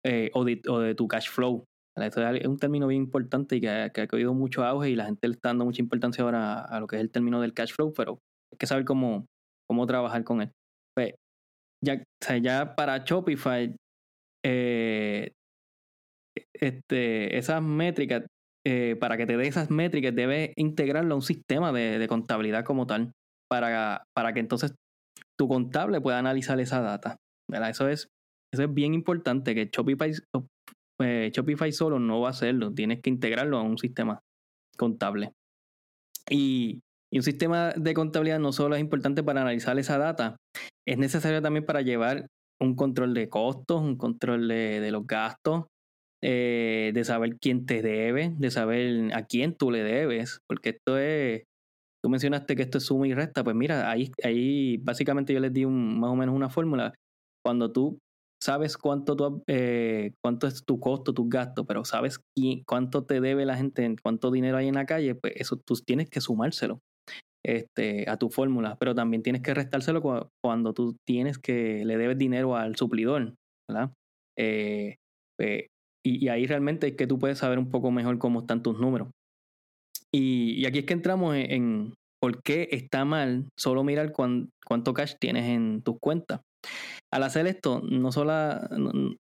eh, 0.07 0.31
o, 0.33 0.45
de, 0.45 0.63
o 0.69 0.79
de 0.79 0.95
tu 0.95 1.07
cash 1.09 1.29
flow, 1.29 1.65
es 2.07 2.47
un 2.47 2.59
término 2.59 2.87
bien 2.87 3.03
importante 3.03 3.57
y 3.57 3.61
que, 3.61 3.91
que 3.93 4.01
ha 4.03 4.33
mucho 4.33 4.65
auge 4.65 4.91
y 4.91 4.97
la 4.97 5.07
gente 5.07 5.27
le 5.29 5.35
está 5.35 5.51
dando 5.51 5.65
mucha 5.65 5.83
importancia 5.83 6.25
ahora 6.25 6.61
a, 6.61 6.81
lo 6.81 6.87
que 6.87 6.97
es 6.97 7.03
el 7.03 7.11
término 7.11 7.41
del 7.41 7.55
cash 7.55 7.73
flow, 7.73 7.93
pero 7.93 8.19
hay 8.53 8.59
que 8.59 8.67
saber 8.67 8.85
cómo, 8.85 9.27
cómo 9.69 9.87
trabajar 9.87 10.25
con 10.25 10.43
él. 10.43 10.53
Ya, 11.85 11.95
o 11.95 12.25
sea, 12.25 12.39
ya 12.39 12.75
para 12.75 12.99
Shopify, 13.05 13.75
eh, 14.45 15.33
este, 16.55 17.39
esas 17.39 17.63
métricas, 17.63 18.27
eh, 18.67 18.97
para 19.01 19.17
que 19.17 19.27
te 19.27 19.37
dé 19.37 19.47
esas 19.47 19.71
métricas, 19.71 20.15
debes 20.15 20.51
integrarlo 20.57 21.15
a 21.15 21.17
un 21.17 21.23
sistema 21.23 21.73
de, 21.73 21.99
de 21.99 22.09
contabilidad 22.09 22.65
como 22.65 22.87
tal, 22.87 23.13
para, 23.49 24.05
para 24.15 24.33
que 24.33 24.41
entonces 24.41 24.75
tu 25.39 25.49
contable 25.49 26.01
pueda 26.01 26.19
analizar 26.19 26.59
esa 26.61 26.81
data. 26.81 27.17
¿verdad? 27.51 27.71
Eso 27.71 27.89
es, 27.89 28.09
eso 28.53 28.65
es 28.65 28.75
bien 28.75 28.95
importante, 28.95 29.55
que 29.55 29.71
Shopify, 29.73 30.13
eh, 31.01 31.31
Shopify 31.33 31.73
solo 31.73 31.99
no 31.99 32.21
va 32.21 32.29
a 32.29 32.31
hacerlo, 32.33 32.73
tienes 32.75 33.01
que 33.01 33.11
integrarlo 33.11 33.59
a 33.59 33.63
un 33.63 33.79
sistema 33.79 34.21
contable. 34.77 35.33
Y, 36.31 36.81
un 37.17 37.23
sistema 37.23 37.73
de 37.75 37.95
contabilidad 37.95 38.39
no 38.39 38.53
solo 38.53 38.75
es 38.75 38.81
importante 38.81 39.23
para 39.23 39.41
analizar 39.41 39.79
esa 39.79 39.99
data, 39.99 40.37
es 40.87 40.99
necesario 40.99 41.41
también 41.41 41.65
para 41.65 41.83
llevar 41.83 42.27
un 42.61 42.75
control 42.75 43.15
de 43.15 43.29
costos, 43.29 43.81
un 43.81 43.97
control 43.97 44.49
de, 44.49 44.91
los 44.91 45.07
gastos, 45.07 45.67
eh, 46.23 46.91
de 46.93 47.05
saber 47.05 47.39
quién 47.41 47.67
te 47.67 47.83
debe, 47.83 48.35
de 48.37 48.51
saber 48.51 49.15
a 49.15 49.25
quién 49.25 49.55
tú 49.55 49.71
le 49.71 49.83
debes, 49.83 50.41
porque 50.49 50.71
esto 50.71 50.99
es, 50.99 51.45
tú 52.03 52.11
mencionaste 52.11 52.57
que 52.57 52.63
esto 52.63 52.79
es 52.79 52.85
suma 52.85 53.07
y 53.07 53.15
resta, 53.15 53.45
pues 53.45 53.55
mira, 53.55 53.91
ahí, 53.91 54.11
ahí 54.25 54.77
básicamente 54.79 55.33
yo 55.33 55.41
les 55.41 55.53
di 55.53 55.65
un, 55.65 56.01
más 56.01 56.11
o 56.11 56.17
menos 56.17 56.35
una 56.35 56.51
fórmula. 56.51 56.95
Cuando 57.45 57.71
tú 57.71 57.99
sabes 58.43 58.77
cuánto, 58.77 59.17
tú, 59.17 59.43
eh, 59.47 60.13
cuánto 60.23 60.47
es 60.47 60.65
tu 60.65 60.81
costo, 60.81 61.15
tus 61.15 61.29
gastos, 61.29 61.65
pero 61.67 61.85
sabes 61.85 62.21
cuánto 62.67 63.05
te 63.05 63.21
debe 63.21 63.47
la 63.47 63.57
gente, 63.57 63.95
cuánto 64.03 64.31
dinero 64.31 64.59
hay 64.59 64.69
en 64.69 64.75
la 64.75 64.87
calle, 64.87 65.15
pues 65.15 65.35
eso 65.37 65.57
tú 65.57 65.75
tienes 65.77 66.11
que 66.11 66.21
sumárselo 66.21 66.81
este, 67.45 68.09
a 68.09 68.17
tu 68.17 68.31
fórmula, 68.31 68.77
pero 68.79 68.95
también 68.95 69.23
tienes 69.23 69.43
que 69.43 69.55
restárselo 69.55 70.31
cuando 70.43 70.73
tú 70.75 70.97
tienes 71.07 71.39
que 71.39 71.85
le 71.85 71.97
debes 71.97 72.19
dinero 72.19 72.57
al 72.57 72.77
suplidor, 72.77 73.35
¿verdad? 73.69 73.93
Eh, 74.39 74.97
pues, 75.39 75.67
y, 76.05 76.29
ahí 76.29 76.47
realmente 76.47 76.89
es 76.89 76.97
que 76.97 77.07
tú 77.07 77.19
puedes 77.19 77.39
saber 77.39 77.59
un 77.59 77.71
poco 77.71 77.91
mejor 77.91 78.19
cómo 78.19 78.41
están 78.41 78.63
tus 78.63 78.79
números. 78.79 79.09
Y, 80.13 80.65
aquí 80.67 80.81
es 80.81 80.85
que 80.87 80.95
entramos 80.95 81.37
en, 81.37 81.95
por 82.21 82.43
qué 82.43 82.69
está 82.73 83.05
mal 83.05 83.49
solo 83.59 83.85
mirar 83.85 84.13
cuánto 84.13 84.95
cash 84.95 85.15
tienes 85.21 85.45
en 85.45 85.83
tus 85.83 85.97
cuentas 86.01 86.41
al 87.13 87.23
hacer 87.23 87.47
esto, 87.47 87.81
no 87.83 88.13
solo, 88.13 88.33
no, 88.77 89.17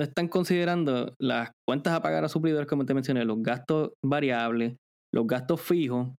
están 0.00 0.28
considerando 0.28 1.14
las 1.20 1.50
cuentas 1.66 1.94
a 1.94 2.02
pagar 2.02 2.24
a 2.24 2.28
suplidores, 2.28 2.66
como 2.66 2.84
te 2.84 2.94
mencioné, 2.94 3.24
los 3.24 3.42
gastos 3.42 3.92
variables, 4.04 4.76
los 5.12 5.26
gastos 5.26 5.60
fijos 5.60 6.12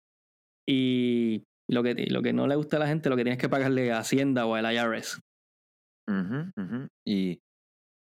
y 0.68 1.44
lo 1.70 1.84
que, 1.84 1.94
lo 2.10 2.22
que 2.22 2.34
no 2.34 2.48
le 2.48 2.56
gusta 2.56 2.78
a 2.78 2.80
la 2.80 2.88
gente, 2.88 3.10
lo 3.10 3.16
que 3.16 3.24
tienes 3.24 3.40
que 3.40 3.50
pagarle 3.50 3.92
a 3.92 4.00
Hacienda 4.00 4.46
o 4.46 4.56
al 4.56 4.72
IRS. 4.74 5.20
Y, 7.08 7.40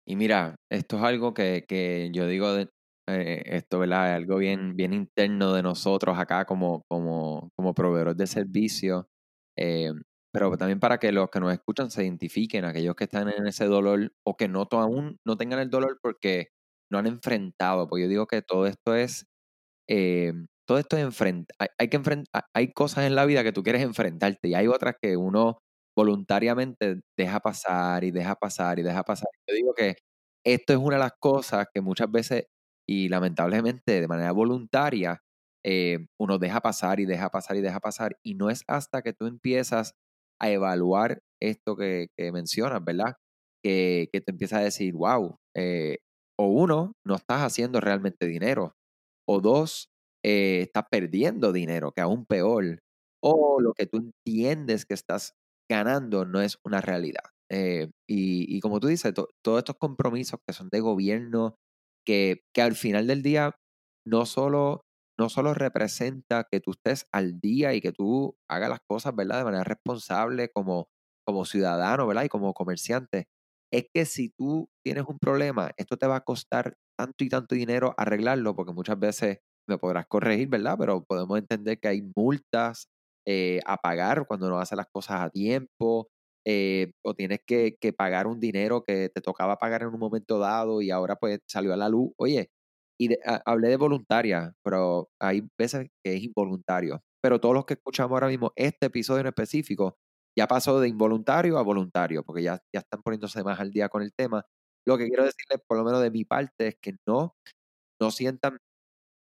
y 0.08 0.16
mira, 0.16 0.56
esto 0.72 0.98
es 0.98 1.04
algo 1.04 1.34
que, 1.34 1.66
que 1.68 2.12
yo 2.14 2.28
digo, 2.28 2.54
de, 2.54 2.70
eh, 3.10 3.44
esto 3.46 3.80
¿verdad? 3.80 4.12
es 4.12 4.18
algo 4.18 4.38
bien, 4.38 4.76
bien 4.76 4.94
interno 4.94 5.54
de 5.54 5.64
nosotros 5.64 6.18
acá 6.18 6.46
como, 6.46 6.84
como, 6.90 7.50
como 7.58 7.74
proveedores 7.74 8.18
de 8.18 8.28
servicio. 8.28 9.08
Eh, 9.58 9.92
pero 10.34 10.56
también 10.58 10.80
para 10.80 11.00
que 11.00 11.12
los 11.12 11.30
que 11.30 11.40
nos 11.40 11.54
escuchan 11.54 11.90
se 11.92 12.04
identifiquen, 12.04 12.66
aquellos 12.66 12.96
que 12.96 13.06
están 13.06 13.30
en 13.30 13.48
ese 13.48 13.66
dolor 13.66 14.12
o 14.26 14.38
que 14.38 14.48
no 14.48 14.68
aún 14.72 15.18
no 15.26 15.38
tengan 15.38 15.60
el 15.60 15.70
dolor 15.70 16.00
porque 16.02 16.50
no 16.92 17.00
han 17.00 17.08
enfrentado, 17.08 17.88
porque 17.88 18.04
yo 18.04 18.10
digo 18.10 18.28
que 18.28 18.42
todo 18.42 18.68
esto 18.68 18.96
es, 18.96 19.26
eh, 19.90 20.34
todo 20.68 20.78
esto 20.80 20.98
es 20.98 21.04
enfrentar, 21.04 21.56
hay, 21.80 21.90
hay 22.54 22.74
cosas 22.74 23.06
en 23.06 23.16
la 23.16 23.26
vida 23.26 23.44
que 23.44 23.54
tú 23.54 23.64
quieres 23.64 23.82
enfrentarte 23.82 24.50
y 24.50 24.56
hay 24.56 24.68
otras 24.68 24.96
que 25.02 25.18
uno 25.18 25.60
voluntariamente 25.98 27.02
deja 27.18 27.40
pasar 27.40 28.04
y 28.04 28.12
deja 28.12 28.36
pasar 28.36 28.80
y 28.80 28.84
deja 28.84 29.04
pasar. 29.04 29.30
Yo 29.50 29.56
digo 29.56 29.74
que 29.74 29.96
esto 30.46 30.74
es 30.74 30.80
una 30.80 30.98
de 30.98 31.04
las 31.04 31.14
cosas 31.20 31.68
que 31.74 31.82
muchas 31.82 32.12
veces 32.12 32.46
y 32.88 33.10
lamentablemente 33.10 34.00
de 34.02 34.08
manera 34.08 34.32
voluntaria 34.32 35.22
eh, 35.66 36.00
uno 36.20 36.38
deja 36.38 36.62
pasar 36.62 37.00
y 37.00 37.06
deja 37.06 37.30
pasar 37.30 37.58
y 37.58 37.62
deja 37.62 37.80
pasar 37.80 38.18
y 38.24 38.36
no 38.36 38.50
es 38.50 38.64
hasta 38.68 39.02
que 39.02 39.14
tú 39.14 39.26
empiezas 39.26 39.94
a 40.40 40.52
evaluar 40.52 41.20
esto 41.42 41.76
que, 41.76 42.08
mencionas, 42.32 42.84
¿verdad? 42.84 43.16
Que, 43.64 44.10
que, 44.12 44.22
te 44.22 44.32
empieza 44.32 44.60
a 44.60 44.64
decir, 44.64 44.94
wow, 44.94 45.38
eh, 45.56 45.98
o 46.40 46.48
uno, 46.48 46.94
no 47.06 47.16
estás 47.16 47.42
haciendo 47.42 47.82
realmente 47.82 48.28
dinero, 48.28 48.76
o 49.28 49.42
dos, 49.42 49.90
eh, 50.24 50.62
estás 50.64 50.86
perdiendo 50.92 51.52
dinero, 51.54 51.92
que 51.92 52.02
aún 52.02 52.26
peor, 52.26 52.80
o 53.24 53.60
lo 53.62 53.74
que 53.74 53.86
tú 53.88 53.98
entiendes 53.98 54.86
que 54.86 54.94
estás 54.94 55.34
ganando 55.70 56.26
no 56.26 56.42
es 56.42 56.58
una 56.64 56.82
realidad. 56.82 57.24
Eh, 57.52 57.90
y, 58.10 58.60
como 58.62 58.80
tú 58.80 58.88
dices, 58.88 59.14
todos 59.14 59.58
estos 59.60 59.78
compromisos 59.80 60.40
que 60.48 60.54
son 60.54 60.70
de 60.70 60.80
gobierno, 60.82 61.56
que, 62.06 62.42
que 62.54 62.62
al 62.62 62.76
final 62.76 63.08
del 63.08 63.22
día 63.24 63.56
no 64.06 64.26
solo 64.26 64.82
no 65.20 65.30
solo 65.30 65.54
representa 65.56 66.46
que 66.52 66.60
tú 66.60 66.72
estés 66.72 67.08
al 67.12 67.40
día 67.40 67.74
y 67.74 67.82
que 67.82 67.92
tú 67.92 68.38
hagas 68.48 68.70
las 68.70 68.80
cosas, 68.88 69.16
¿verdad? 69.16 69.40
De 69.40 69.46
manera 69.46 69.64
responsable 69.64 70.50
como, 70.50 70.90
como 71.26 71.44
ciudadano, 71.46 72.06
¿verdad? 72.08 72.26
Y 72.26 72.30
como 72.30 72.54
comerciante. 72.54 73.28
Es 73.72 73.86
que 73.94 74.06
si 74.06 74.30
tú 74.30 74.70
tienes 74.86 75.06
un 75.08 75.18
problema, 75.20 75.72
esto 75.78 75.98
te 75.98 76.06
va 76.08 76.18
a 76.18 76.24
costar 76.24 76.76
tanto 76.98 77.24
y 77.24 77.30
tanto 77.30 77.56
dinero 77.56 77.96
arreglarlo, 77.98 78.56
porque 78.56 78.74
muchas 78.74 79.00
veces 79.00 79.40
me 79.68 79.78
podrás 79.78 80.08
corregir, 80.08 80.48
¿verdad? 80.50 80.76
Pero 80.80 81.04
podemos 81.04 81.38
entender 81.38 81.80
que 81.80 81.88
hay 81.90 82.02
multas 82.16 82.88
eh, 83.26 83.60
a 83.66 83.78
pagar 83.78 84.26
cuando 84.28 84.50
no 84.50 84.60
haces 84.60 84.78
las 84.78 84.88
cosas 84.88 85.22
a 85.22 85.30
tiempo, 85.30 86.10
eh, 86.46 86.94
o 87.04 87.14
tienes 87.14 87.42
que, 87.46 87.78
que, 87.80 87.94
pagar 87.94 88.28
un 88.28 88.40
dinero 88.40 88.84
que 88.86 89.10
te 89.10 89.22
tocaba 89.22 89.58
pagar 89.58 89.82
en 89.82 89.90
un 89.90 90.00
momento 90.00 90.40
dado 90.40 90.82
y 90.82 90.92
ahora 90.92 91.18
pues 91.18 91.40
salió 91.48 91.74
a 91.74 91.78
la 91.78 91.90
luz. 91.90 92.12
Oye, 92.18 92.50
y 93.00 93.10
hablé 93.46 93.70
de 93.70 93.78
voluntaria, 93.78 94.54
pero 94.64 95.10
hay 95.20 95.48
veces 95.58 95.90
que 96.04 96.16
es 96.16 96.24
involuntario. 96.24 97.02
Pero 97.22 97.40
todos 97.40 97.56
los 97.56 97.66
que 97.66 97.76
escuchamos 97.76 98.12
ahora 98.14 98.28
mismo, 98.28 98.54
este 98.56 98.88
episodio 98.88 99.22
en 99.22 99.28
específico, 99.28 99.98
ya 100.38 100.48
pasó 100.48 100.80
de 100.80 100.88
involuntario 100.88 101.58
a 101.58 101.64
voluntario, 101.64 102.24
porque 102.24 102.44
ya, 102.44 102.60
ya 102.74 102.80
están 102.82 103.02
poniéndose 103.04 103.44
más 103.44 103.60
al 103.60 103.72
día 103.72 103.90
con 103.90 104.02
el 104.04 104.14
tema. 104.14 104.46
Lo 104.86 104.98
que 104.98 105.08
quiero 105.08 105.26
decirles, 105.26 105.60
por 105.68 105.78
lo 105.78 105.84
menos 105.84 106.02
de 106.02 106.12
mi 106.12 106.26
parte, 106.26 106.68
es 106.70 106.76
que 106.82 106.96
no, 107.08 107.36
no 108.02 108.12
sientan 108.12 108.58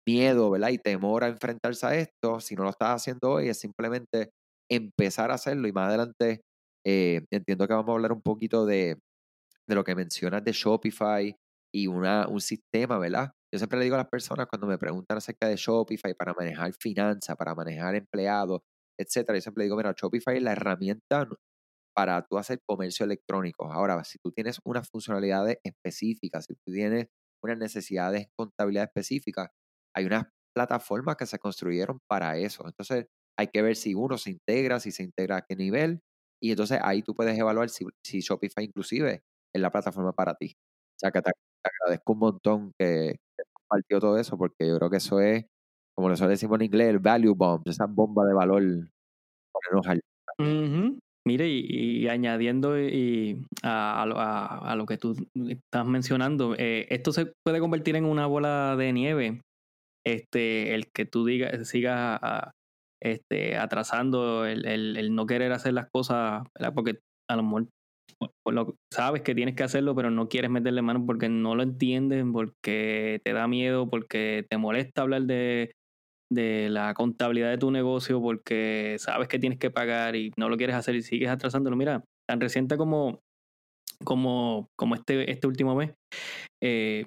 miedo, 0.07 0.51
¿verdad? 0.51 0.71
Y 0.71 0.79
temor 0.79 1.25
a 1.25 1.29
enfrentarse 1.29 1.87
a 1.87 1.95
esto. 1.97 2.41
Si 2.41 2.55
no 2.55 2.65
lo 2.65 2.71
estás 2.71 3.03
haciendo 3.03 3.31
hoy, 3.33 3.49
es 3.49 3.59
simplemente 3.59 4.31
empezar 4.71 5.31
a 5.31 5.35
hacerlo. 5.35 5.69
Y 5.69 5.73
más 5.73 5.89
adelante, 5.89 6.43
eh, 6.87 7.25
entiendo 7.31 7.67
que 7.67 7.75
vamos 7.75 7.91
a 7.91 7.93
hablar 7.95 8.13
un 8.13 8.23
poquito 8.23 8.67
de, 8.67 8.99
de 9.69 9.75
lo 9.75 9.85
que 9.85 9.95
mencionas 9.95 10.45
de 10.45 10.53
Shopify 10.53 11.35
y 11.75 11.87
una, 11.87 12.29
un 12.29 12.41
sistema, 12.41 12.99
¿verdad? 12.99 13.33
Yo 13.53 13.59
siempre 13.59 13.79
le 13.79 13.85
digo 13.85 13.97
a 13.97 13.99
las 13.99 14.09
personas 14.09 14.47
cuando 14.49 14.67
me 14.67 14.79
preguntan 14.79 15.19
acerca 15.19 15.49
de 15.49 15.57
Shopify 15.57 16.15
para 16.15 16.35
manejar 16.35 16.73
finanzas, 16.75 17.37
para 17.37 17.55
manejar 17.55 17.95
empleados, 17.95 18.61
etcétera, 18.99 19.39
yo 19.39 19.43
siempre 19.43 19.65
digo, 19.65 19.77
mira, 19.77 19.95
Shopify 19.97 20.37
es 20.37 20.43
la 20.43 20.53
herramienta 20.53 21.29
para 21.97 22.23
tú 22.23 22.39
hacer 22.39 22.61
comercio 22.67 23.05
electrónico. 23.05 23.73
Ahora, 23.73 24.03
si 24.05 24.19
tú 24.19 24.33
tienes 24.33 24.59
unas 24.65 24.89
funcionalidades 24.91 25.59
específicas, 25.65 26.47
si 26.47 26.55
tú 26.55 26.73
tienes 26.73 27.07
unas 27.43 27.59
necesidades 27.59 28.23
de 28.23 28.29
contabilidad 28.37 28.85
específicas, 28.85 29.51
hay 29.95 30.07
unas 30.07 30.27
plataformas 30.55 31.17
que 31.17 31.27
se 31.27 31.39
construyeron 31.39 31.99
para 32.09 32.37
eso. 32.39 32.65
Entonces, 32.67 33.07
hay 33.39 33.49
que 33.49 33.63
ver 33.63 33.77
si 33.77 33.95
uno 33.95 34.19
se 34.19 34.31
integra, 34.31 34.81
si 34.81 34.93
se 34.93 35.03
integra 35.03 35.39
a 35.39 35.43
qué 35.43 35.57
nivel, 35.57 36.01
y 36.43 36.51
entonces 36.51 36.79
ahí 36.83 37.03
tú 37.03 37.15
puedes 37.15 37.39
evaluar 37.39 37.69
si, 37.69 37.87
si 38.05 38.21
Shopify 38.21 38.65
inclusive 38.65 39.23
es 39.55 39.61
la 39.61 39.71
plataforma 39.71 40.13
para 40.13 40.35
ti. 40.35 40.53
O 40.53 40.99
sea, 41.01 41.11
que 41.11 41.23
te, 41.23 41.31
agradezco 41.65 42.13
un 42.13 42.19
montón 42.19 42.73
que, 42.79 43.17
compartió 43.53 44.01
todo 44.01 44.19
eso, 44.19 44.37
porque 44.37 44.69
yo 44.69 44.79
creo 44.79 44.91
que 44.91 44.99
eso 44.99 45.21
es, 45.21 45.47
como 45.97 46.09
lo 46.09 46.17
decimos 46.29 46.57
en 46.57 46.67
inglés, 46.67 46.89
el 46.89 46.99
value 46.99 47.35
bomb, 47.35 47.67
esa 47.67 47.87
bomba 47.87 48.25
de 48.25 48.35
valor 48.35 48.63
ponernos 49.53 49.87
al... 49.87 50.01
Mire, 51.27 51.49
y, 51.49 52.07
añadiendo 52.09 52.79
y 52.79 53.43
a, 53.63 54.03
a, 54.03 54.77
lo 54.77 54.85
que 54.85 54.99
tú 54.99 55.15
estás 55.49 55.87
mencionando, 55.87 56.55
eh, 56.59 56.87
esto 56.91 57.13
se 57.13 57.33
puede 57.43 57.61
convertir 57.61 57.97
en 57.97 58.05
una 58.05 58.27
bola 58.27 58.77
de 58.77 58.93
nieve. 58.93 59.41
Este, 60.07 60.75
el 60.75 60.91
que 60.93 61.07
tú 61.07 61.25
digas, 61.25 61.69
sigas 61.69 62.21
este, 63.03 63.57
atrasando, 63.57 64.47
el, 64.47 64.67
el, 64.67 65.15
no 65.15 65.27
querer 65.27 65.53
hacer 65.53 65.75
las 65.75 65.89
cosas, 65.91 66.43
porque 66.75 66.99
a 67.29 67.37
lo 67.37 67.43
mejor 67.43 67.69
sabes 68.93 69.23
que 69.23 69.35
tienes 69.35 69.55
que 69.55 69.63
hacerlo, 69.63 69.95
pero 69.95 70.11
no 70.11 70.29
quieres 70.29 70.51
meterle 70.51 70.83
mano 70.83 71.05
porque 71.07 71.29
no 71.29 71.55
lo 71.55 71.63
entiendes, 71.63 72.25
porque 72.33 73.21
te 73.25 73.33
da 73.33 73.49
miedo, 73.49 73.89
porque 73.89 74.47
te 74.49 74.59
molesta 74.59 75.03
hablar 75.03 75.23
de, 75.23 75.73
de 76.31 76.69
la 76.71 76.95
contabilidad 76.95 77.51
de 77.51 77.59
tu 77.59 77.71
negocio, 77.71 78.21
porque 78.21 78.97
sabes 78.99 79.29
que 79.29 79.39
tienes 79.39 79.59
que 79.59 79.71
pagar 79.71 80.17
y 80.17 80.33
no 80.37 80.49
lo 80.49 80.57
quieres 80.57 80.77
hacer 80.77 80.95
y 80.95 81.03
sigues 81.03 81.29
atrasándolo. 81.29 81.77
Mira, 81.77 82.05
tan 82.29 82.41
reciente 82.41 82.77
como, 82.77 83.21
como, 84.05 84.69
como 84.79 84.95
este, 84.95 85.31
este 85.31 85.47
último 85.47 85.75
mes, 85.75 85.93
eh, 86.63 87.07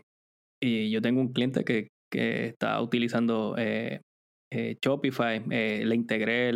y 0.61 0.89
yo 0.89 1.01
tengo 1.01 1.21
un 1.21 1.31
cliente 1.33 1.63
que, 1.63 1.89
que 2.11 2.47
está 2.47 2.81
utilizando 2.81 3.55
eh, 3.57 4.01
eh, 4.51 4.77
Shopify, 4.83 5.43
le 5.47 5.95
integré 5.95 6.51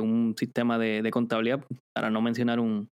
un 0.00 0.34
sistema 0.36 0.78
de, 0.78 1.02
de, 1.02 1.10
contabilidad, 1.10 1.64
para 1.94 2.10
no 2.10 2.20
mencionar 2.20 2.60
un, 2.60 2.88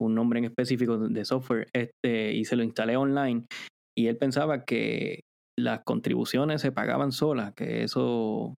un 0.00 0.14
nombre 0.14 0.38
en 0.38 0.46
específico 0.46 0.98
de 0.98 1.24
software, 1.24 1.68
este, 1.72 2.32
y 2.32 2.44
se 2.44 2.56
lo 2.56 2.62
instalé 2.62 2.96
online. 2.96 3.44
Y 3.96 4.06
él 4.06 4.16
pensaba 4.16 4.64
que 4.64 5.20
las 5.58 5.82
contribuciones 5.84 6.60
se 6.60 6.72
pagaban 6.72 7.12
solas, 7.12 7.52
que 7.54 7.84
eso 7.84 8.54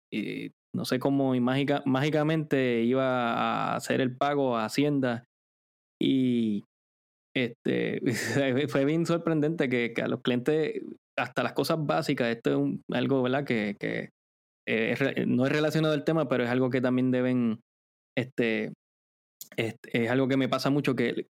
no 0.75 0.85
sé 0.85 0.99
cómo 0.99 1.39
mágica, 1.39 1.83
mágicamente 1.85 2.81
iba 2.83 3.33
a 3.33 3.75
hacer 3.75 4.01
el 4.01 4.15
pago 4.15 4.57
a 4.57 4.65
Hacienda 4.65 5.25
y 6.01 6.63
este 7.35 8.01
fue 8.67 8.85
bien 8.85 9.05
sorprendente 9.05 9.69
que, 9.69 9.93
a 10.01 10.07
los 10.07 10.21
clientes, 10.21 10.81
hasta 11.17 11.43
las 11.43 11.53
cosas 11.53 11.77
básicas, 11.79 12.29
esto 12.29 12.65
es 12.65 12.79
algo, 12.95 13.21
¿verdad? 13.23 13.45
Que, 13.45 13.75
que 13.79 14.09
no 15.27 15.45
es 15.45 15.51
relacionado 15.51 15.93
al 15.93 16.03
tema, 16.03 16.27
pero 16.27 16.43
es 16.43 16.49
algo 16.49 16.69
que 16.69 16.81
también 16.81 17.11
deben, 17.11 17.59
este, 18.17 18.73
es 19.57 20.09
algo 20.09 20.27
que 20.27 20.37
me 20.37 20.49
pasa 20.49 20.69
mucho, 20.69 20.95
que, 20.95 21.27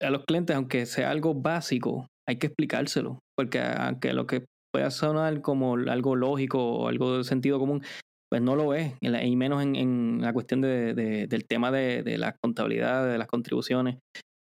a 0.00 0.10
los 0.10 0.24
clientes, 0.24 0.54
aunque 0.54 0.86
sea 0.86 1.10
algo 1.10 1.34
básico, 1.34 2.06
hay 2.28 2.36
que 2.36 2.48
explicárselo, 2.48 3.20
porque 3.36 3.60
aunque 3.60 4.12
lo 4.12 4.26
que 4.26 4.44
pueda 4.72 4.90
sonar 4.90 5.40
como 5.40 5.74
algo 5.74 6.14
lógico 6.14 6.62
o 6.62 6.88
algo 6.88 7.18
de 7.18 7.24
sentido 7.24 7.58
común, 7.58 7.82
pues 8.30 8.42
no 8.42 8.56
lo 8.56 8.74
es, 8.74 8.94
y 9.00 9.36
menos 9.36 9.62
en, 9.62 10.20
la 10.20 10.32
cuestión 10.32 10.60
de, 10.60 10.94
del 10.94 11.46
tema 11.46 11.70
de, 11.70 12.18
la 12.18 12.36
contabilidad, 12.42 13.10
de 13.10 13.18
las 13.18 13.26
contribuciones. 13.26 13.98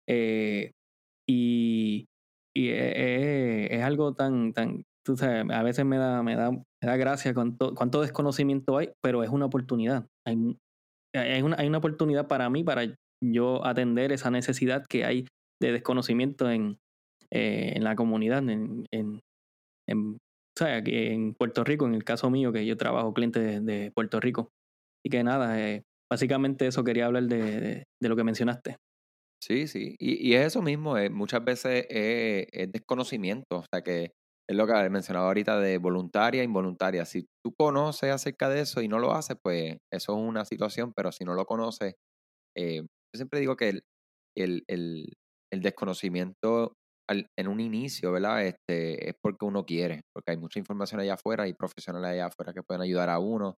Eh, 0.09 0.73
y, 1.29 2.07
es, 2.55 3.83
algo 3.83 4.15
tan, 4.15 4.53
tan, 4.53 4.85
tú 5.05 5.17
sabes, 5.17 5.45
a 5.51 5.63
veces 5.63 5.85
me 5.85 5.99
da, 5.99 6.23
me 6.23 6.37
da, 6.37 6.51
me 6.51 6.63
da 6.81 6.97
gracia 6.97 7.35
cuánto, 7.35 7.75
cuánto 7.75 8.01
desconocimiento 8.01 8.79
hay, 8.79 8.91
pero 9.03 9.23
es 9.23 9.31
una 9.31 9.47
oportunidad. 9.47 10.07
Hay, 10.27 10.57
hay, 11.15 11.43
una, 11.43 11.57
hay 11.59 11.67
una 11.67 11.79
oportunidad 11.79 12.29
para 12.29 12.49
mí, 12.51 12.65
para 12.65 12.83
yo 13.23 13.65
atender 13.65 14.13
esa 14.13 14.31
necesidad 14.31 14.85
que 14.89 15.05
hay 15.05 15.27
de 15.61 15.73
desconocimiento 15.73 16.51
en, 16.51 16.79
eh, 17.31 17.73
en 17.75 17.85
la 17.85 17.97
comunidad, 17.97 18.49
en, 18.49 18.87
en, 18.93 19.21
en, 19.89 20.19
en 20.61 21.35
Puerto 21.35 21.65
Rico, 21.65 21.87
en 21.87 21.95
el 21.95 22.05
caso 22.05 22.31
mío, 22.31 22.53
que 22.53 22.67
yo 22.67 22.77
trabajo 22.77 23.15
clientes 23.15 23.65
de, 23.65 23.91
Puerto 23.95 24.21
Rico. 24.21 24.51
Y 25.05 25.11
que 25.11 25.23
nada, 25.23 25.61
eh, 25.61 25.83
básicamente 26.11 26.67
eso 26.67 26.85
quería 26.85 27.07
hablar 27.07 27.25
de, 27.25 27.85
de, 28.01 28.09
lo 28.09 28.17
que 28.17 28.25
mencionaste. 28.25 28.77
Sí, 29.43 29.67
sí, 29.69 29.95
y, 29.99 30.27
y 30.31 30.35
es 30.37 30.47
eso 30.47 30.63
mismo, 30.63 30.97
eh, 30.97 31.11
muchas 31.11 31.45
veces 31.45 31.85
es, 31.91 32.47
es, 32.51 32.73
desconocimiento, 32.73 33.59
o 33.59 33.65
sea 33.71 33.83
que 33.83 34.13
es 34.49 34.57
lo 34.57 34.67
que 34.67 34.73
mencionado 34.91 35.27
ahorita 35.27 35.59
de 35.61 35.79
voluntaria 35.79 36.41
e 36.43 36.45
involuntaria. 36.45 37.05
Si 37.07 37.27
tú 37.43 37.55
conoces 37.59 38.11
acerca 38.11 38.49
de 38.49 38.61
eso 38.61 38.81
y 38.83 38.89
no 38.89 38.99
lo 38.99 39.13
haces, 39.15 39.37
pues 39.43 39.77
eso 39.91 40.13
es 40.17 40.19
una 40.29 40.45
situación, 40.45 40.93
pero 40.95 41.13
si 41.13 41.25
no 41.25 41.35
lo 41.35 41.45
conoces, 41.47 41.95
yo 43.13 43.19
siempre 43.19 43.41
digo 43.41 43.57
que 43.57 43.69
el, 43.71 43.83
el, 44.37 44.65
el, 44.69 45.15
el 45.53 45.63
desconocimiento 45.63 46.75
en 47.37 47.49
un 47.49 47.61
inicio, 47.61 48.13
¿verdad? 48.13 48.47
Este, 48.47 49.11
es 49.11 49.15
porque 49.21 49.45
uno 49.45 49.65
quiere, 49.67 50.03
porque 50.15 50.33
hay 50.33 50.39
mucha 50.39 50.59
información 50.59 51.01
allá 51.01 51.15
afuera 51.15 51.47
y 51.49 51.55
profesionales 51.55 52.11
allá 52.13 52.27
afuera 52.27 52.53
que 52.55 52.63
pueden 52.63 52.83
ayudar 52.83 53.11
a 53.11 53.19
uno. 53.19 53.57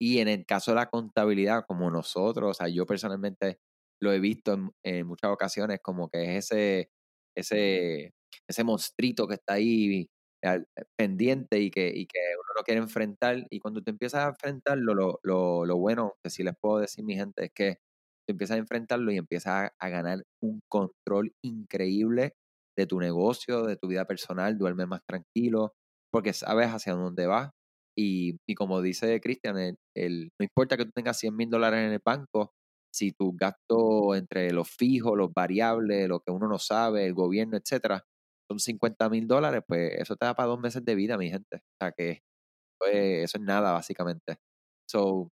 Y 0.00 0.18
en 0.20 0.28
el 0.28 0.46
caso 0.46 0.72
de 0.72 0.76
la 0.76 0.86
contabilidad, 0.88 1.64
como 1.68 1.90
nosotros, 1.90 2.50
o 2.50 2.54
sea, 2.54 2.68
yo 2.68 2.86
personalmente 2.86 3.58
lo 4.00 4.12
he 4.12 4.20
visto 4.20 4.72
en, 4.84 5.06
muchas 5.06 5.30
ocasiones 5.30 5.80
como 5.82 6.08
que 6.08 6.22
es 6.36 6.50
ese, 6.50 6.90
ese, 7.36 8.12
ese 8.48 8.64
monstruito 8.64 9.26
que 9.26 9.34
está 9.34 9.54
ahí 9.54 10.08
eh, 10.42 10.64
pendiente 10.96 11.60
y 11.60 11.70
que, 11.70 11.88
y 11.88 12.06
que 12.06 12.18
uno 12.34 12.52
lo 12.56 12.62
quiere 12.64 12.80
enfrentar. 12.80 13.46
Y 13.50 13.60
cuando 13.60 13.82
te 13.82 13.90
empiezas 13.90 14.24
a 14.24 14.28
enfrentarlo, 14.28 14.94
lo, 14.94 15.20
lo, 15.22 15.64
lo 15.66 15.76
bueno 15.76 16.14
que 16.22 16.30
sí 16.30 16.42
les 16.42 16.54
puedo 16.60 16.78
decir, 16.78 17.04
mi 17.04 17.14
gente, 17.16 17.46
es 17.46 17.50
que 17.54 17.78
tú 18.26 18.32
empiezas 18.32 18.56
a 18.56 18.60
enfrentarlo 18.60 19.12
y 19.12 19.18
empiezas 19.18 19.70
a, 19.78 19.88
ganar 19.88 20.24
un 20.42 20.60
control 20.68 21.32
increíble 21.44 22.34
de 22.76 22.86
tu 22.86 23.00
negocio, 23.00 23.64
de 23.64 23.76
tu 23.76 23.88
vida 23.88 24.04
personal, 24.04 24.58
duermes 24.58 24.88
más 24.88 25.00
tranquilo, 25.06 25.74
porque 26.12 26.32
sabes 26.32 26.68
hacia 26.68 26.94
dónde 26.94 27.26
vas. 27.26 27.50
Y, 27.98 28.38
como 28.56 28.82
dice 28.82 29.20
Cristian, 29.20 29.78
el, 29.96 30.30
no 30.38 30.44
importa 30.44 30.76
que 30.76 30.84
tú 30.84 30.90
tengas 30.94 31.18
100 31.18 31.34
mil 31.34 31.48
dólares 31.48 31.86
en 31.86 31.92
el 31.92 32.00
banco, 32.04 32.52
si 32.96 33.12
tu 33.12 33.32
gasto 33.36 34.14
entre 34.14 34.52
los 34.52 34.70
fijos, 34.70 35.16
los 35.16 35.32
variables, 35.32 36.08
lo 36.08 36.20
que 36.20 36.30
uno 36.30 36.48
no 36.48 36.58
sabe, 36.58 37.06
el 37.06 37.14
gobierno, 37.14 37.56
etcétera, 37.56 38.04
son 38.48 38.58
50 38.58 39.08
mil 39.10 39.26
dólares, 39.26 39.62
pues 39.66 39.92
eso 39.98 40.16
te 40.16 40.24
da 40.24 40.34
para 40.34 40.48
dos 40.48 40.60
meses 40.60 40.84
de 40.84 40.94
vida, 40.94 41.18
mi 41.18 41.30
gente. 41.30 41.56
O 41.56 41.76
sea 41.80 41.92
que 41.92 42.22
pues, 42.78 42.94
eso 43.24 43.38
es 43.38 43.44
nada, 43.44 43.72
básicamente. 43.72 44.38
So, 44.88 45.30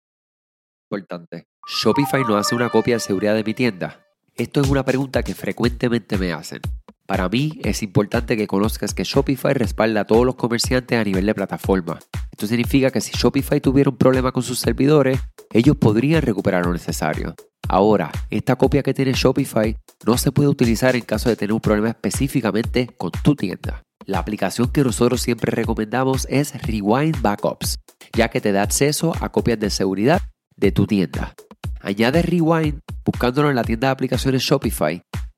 importante. 0.90 1.46
¿Shopify 1.68 2.22
no 2.25 2.37
hace 2.37 2.55
una 2.55 2.70
copia 2.70 2.94
de 2.94 3.01
seguridad 3.01 3.35
de 3.35 3.44
mi 3.44 3.55
tienda? 3.55 4.05
Esto 4.35 4.61
es 4.61 4.68
una 4.68 4.85
pregunta 4.85 5.22
que 5.22 5.35
frecuentemente 5.35 6.18
me 6.18 6.33
hacen. 6.33 6.61
Para 7.07 7.29
mí 7.29 7.61
es 7.62 7.83
importante 7.83 8.37
que 8.37 8.46
conozcas 8.46 8.94
que 8.94 9.05
Shopify 9.05 9.55
respalda 9.55 10.01
a 10.01 10.07
todos 10.07 10.25
los 10.25 10.37
comerciantes 10.37 10.98
a 10.98 11.05
nivel 11.05 11.27
de 11.27 11.35
plataforma. 11.35 11.98
Esto 12.31 12.46
significa 12.46 12.90
que 12.90 13.01
si 13.01 13.12
Shopify 13.12 13.61
tuviera 13.61 13.90
un 13.90 13.98
problema 13.98 14.33
con 14.33 14.42
sus 14.42 14.59
servidores, 14.59 15.20
ellos 15.53 15.77
podrían 15.77 16.23
recuperar 16.23 16.67
lo 16.67 16.73
necesario. 16.73 17.35
Ahora, 17.69 18.11
esta 18.31 18.57
copia 18.57 18.83
que 18.83 18.95
tiene 18.95 19.12
Shopify 19.12 19.77
no 20.05 20.19
se 20.19 20.33
puede 20.33 20.49
utilizar 20.49 20.97
en 20.97 21.03
caso 21.03 21.29
de 21.29 21.37
tener 21.37 21.53
un 21.53 21.61
problema 21.61 21.88
específicamente 21.88 22.88
con 22.99 23.11
tu 23.11 23.35
tienda. 23.37 23.83
La 24.05 24.19
aplicación 24.19 24.69
que 24.69 24.83
nosotros 24.83 25.23
siempre 25.23 25.53
recomendamos 25.53 26.27
es 26.29 26.61
Rewind 26.67 27.23
Backups, 27.23 27.79
ya 28.15 28.29
que 28.29 28.41
te 28.41 28.53
da 28.53 28.62
acceso 28.62 29.15
a 29.21 29.31
copias 29.31 29.61
de 29.61 29.71
seguridad 29.71 30.21
de 30.57 30.73
tu 30.73 30.87
tienda. 30.87 31.35
Añade 31.81 32.23
Rewind 32.23 32.81
buscándolo 33.05 33.51
en 33.51 33.57
la 33.57 33.65
tienda 33.65 33.88
de 33.88 33.93
aplicaciones 33.93 34.43
Shopify 34.43 35.03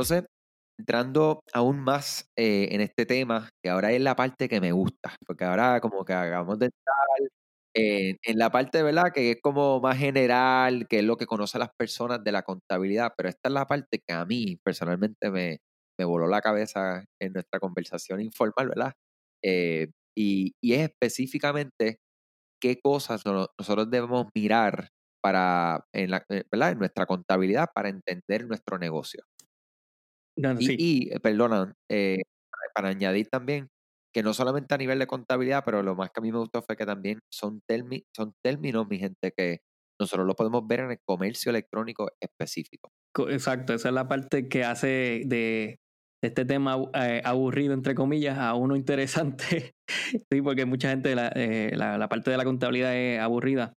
Entonces, 0.00 0.24
entrando 0.78 1.42
aún 1.52 1.80
más 1.80 2.30
eh, 2.36 2.68
en 2.72 2.80
este 2.80 3.06
tema, 3.06 3.50
que 3.62 3.70
ahora 3.70 3.92
es 3.92 4.00
la 4.00 4.16
parte 4.16 4.48
que 4.48 4.60
me 4.60 4.72
gusta, 4.72 5.14
porque 5.26 5.44
ahora 5.44 5.80
como 5.80 6.04
que 6.06 6.14
hagamos 6.14 6.58
de 6.58 6.66
estar 6.66 6.94
en, 7.74 8.38
la 8.38 8.50
parte, 8.50 8.82
¿verdad? 8.82 9.12
Que 9.14 9.32
es 9.32 9.40
como 9.42 9.80
más 9.80 9.98
general, 9.98 10.86
que 10.88 11.00
es 11.00 11.04
lo 11.04 11.16
que 11.18 11.26
conocen 11.26 11.60
las 11.60 11.70
personas 11.78 12.24
de 12.24 12.32
la 12.32 12.42
contabilidad, 12.42 13.12
pero 13.16 13.28
esta 13.28 13.48
es 13.50 13.52
la 13.54 13.66
parte 13.66 14.00
que 14.06 14.14
a 14.14 14.24
mí 14.26 14.58
personalmente 14.64 15.30
me, 15.30 15.58
voló 16.06 16.28
la 16.28 16.40
cabeza 16.40 17.04
en 17.20 17.34
nuestra 17.34 17.60
conversación 17.60 18.22
informal, 18.22 18.68
¿verdad? 18.68 18.92
Eh, 19.44 19.88
y, 20.16 20.54
es 20.62 20.90
específicamente 20.90 21.98
qué 22.60 22.80
cosas 22.80 23.24
nosotros 23.26 23.90
debemos 23.90 24.28
mirar 24.34 24.88
para, 25.22 25.84
eh, 25.94 26.08
¿verdad? 26.52 26.72
en 26.72 26.78
nuestra 26.78 27.06
contabilidad 27.06 27.68
para 27.74 27.90
entender 27.90 28.46
nuestro 28.46 28.78
negocio. 28.78 29.24
Y, 30.58 31.12
eh, 31.12 31.20
perdona, 31.20 31.74
para 32.74 32.88
añadir 32.88 33.28
también 33.28 33.68
que 34.12 34.22
no 34.22 34.34
solamente 34.34 34.74
a 34.74 34.78
nivel 34.78 34.98
de 34.98 35.06
contabilidad, 35.06 35.62
pero 35.64 35.82
lo 35.82 35.94
más 35.94 36.10
que 36.10 36.20
a 36.20 36.22
mí 36.22 36.32
me 36.32 36.38
gustó 36.38 36.62
fue 36.62 36.76
que 36.76 36.86
también 36.86 37.20
son, 37.30 37.62
son 38.14 38.34
términos, 38.42 38.88
mi 38.88 38.98
gente, 38.98 39.32
que 39.36 39.60
nosotros 40.00 40.26
lo 40.26 40.34
podemos 40.34 40.66
ver 40.66 40.80
en 40.80 40.90
el 40.92 40.98
comercio 41.04 41.50
electrónico 41.50 42.10
específico. 42.20 42.90
Exacto, 43.28 43.74
esa 43.74 43.88
es 43.88 43.94
la 43.94 44.08
parte 44.08 44.48
que 44.48 44.64
hace 44.64 45.22
de 45.26 45.78
este 46.22 46.44
tema 46.44 46.78
eh, 46.94 47.22
aburrido, 47.24 47.74
entre 47.74 47.94
comillas, 47.94 48.38
a 48.38 48.54
uno 48.54 48.76
interesante. 48.76 49.74
sí, 50.30 50.42
porque 50.42 50.64
mucha 50.64 50.90
gente 50.90 51.14
eh, 51.34 51.72
la, 51.76 51.98
la, 51.98 52.08
parte 52.08 52.30
de 52.30 52.36
la 52.36 52.44
contabilidad 52.44 52.96
es 52.96 53.20
aburrida. 53.20 53.74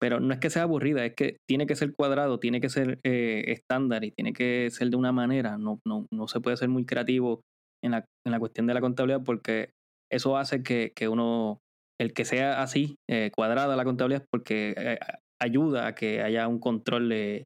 Pero 0.00 0.20
no 0.20 0.32
es 0.32 0.40
que 0.40 0.50
sea 0.50 0.62
aburrida, 0.62 1.04
es 1.04 1.14
que 1.14 1.36
tiene 1.48 1.66
que 1.66 1.76
ser 1.76 1.94
cuadrado, 1.94 2.38
tiene 2.38 2.60
que 2.60 2.68
ser 2.68 2.98
eh, 3.04 3.44
estándar 3.48 4.04
y 4.04 4.12
tiene 4.12 4.32
que 4.32 4.68
ser 4.70 4.90
de 4.90 4.96
una 4.96 5.12
manera. 5.12 5.58
No, 5.58 5.78
no, 5.86 6.06
no 6.12 6.28
se 6.28 6.40
puede 6.40 6.56
ser 6.56 6.68
muy 6.68 6.84
creativo 6.84 7.40
en 7.82 7.92
la, 7.92 8.04
en 8.26 8.32
la 8.32 8.38
cuestión 8.38 8.66
de 8.66 8.74
la 8.74 8.80
contabilidad 8.80 9.22
porque 9.24 9.70
eso 10.10 10.36
hace 10.36 10.62
que, 10.62 10.92
que 10.96 11.08
uno, 11.08 11.58
el 12.00 12.12
que 12.12 12.24
sea 12.24 12.62
así, 12.62 12.96
cuadrada 13.34 13.76
la 13.76 13.84
contabilidad, 13.84 14.24
porque 14.32 14.98
ayuda 15.40 15.86
a 15.86 15.94
que 15.94 16.22
haya 16.22 16.48
un 16.48 16.58
control 16.58 17.08
de, 17.08 17.44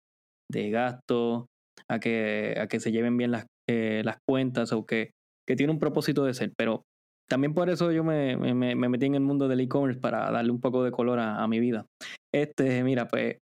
de 0.50 0.70
gasto, 0.70 1.46
a 1.88 2.00
que, 2.00 2.56
a 2.58 2.66
que 2.68 2.80
se 2.80 2.92
lleven 2.92 3.16
bien 3.16 3.30
las, 3.30 3.46
eh, 3.68 4.02
las 4.04 4.18
cuentas 4.28 4.72
o 4.72 4.86
que, 4.86 5.10
que 5.46 5.56
tiene 5.56 5.72
un 5.72 5.78
propósito 5.78 6.24
de 6.24 6.34
ser. 6.34 6.52
Pero 6.56 6.82
también 7.32 7.54
por 7.54 7.70
eso 7.70 7.90
yo 7.92 8.04
me, 8.04 8.36
me, 8.36 8.52
me 8.74 8.88
metí 8.90 9.06
en 9.06 9.14
el 9.14 9.22
mundo 9.22 9.48
del 9.48 9.60
e-commerce 9.60 9.98
para 9.98 10.30
darle 10.30 10.50
un 10.50 10.60
poco 10.60 10.84
de 10.84 10.90
color 10.90 11.18
a, 11.18 11.48
mi 11.48 11.60
vida. 11.60 11.86
Este, 12.30 12.84
mira, 12.84 13.08
pues 13.08 13.38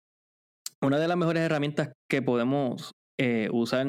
una 0.81 0.97
de 0.97 1.07
las 1.07 1.15
mejores 1.15 1.43
herramientas 1.43 1.93
que 2.09 2.23
podemos 2.23 2.93
eh, 3.19 3.47
usar 3.53 3.85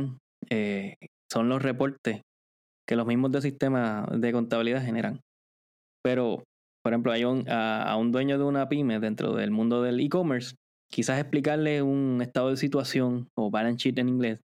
eh, 0.51 0.97
son 1.33 1.49
los 1.49 1.63
reportes 1.63 2.21
que 2.87 2.95
los 2.95 3.07
mismos 3.07 3.33
de 3.33 3.41
sistema 3.41 4.07
de 4.13 4.33
contabilidad 4.33 4.85
generan. 4.85 5.23
Pero, 6.05 6.45
por 6.85 6.93
ejemplo, 6.93 7.13
hay 7.13 7.25
un, 7.25 7.49
a, 7.49 7.97
un 7.97 8.13
dueño 8.13 8.37
de 8.37 8.45
una 8.45 8.69
pyme 8.69 9.01
dentro 9.01 9.33
del 9.33 9.51
mundo 9.51 9.81
del 9.81 9.99
e-commerce, 10.01 10.57
quizás 10.93 11.19
explicarle 11.19 11.81
un 11.81 12.21
estado 12.21 12.51
de 12.51 12.59
situación 12.59 13.29
o 13.35 13.51
balance 13.51 13.79
sheet 13.79 13.99
en 13.99 14.11
inglés, 14.11 14.41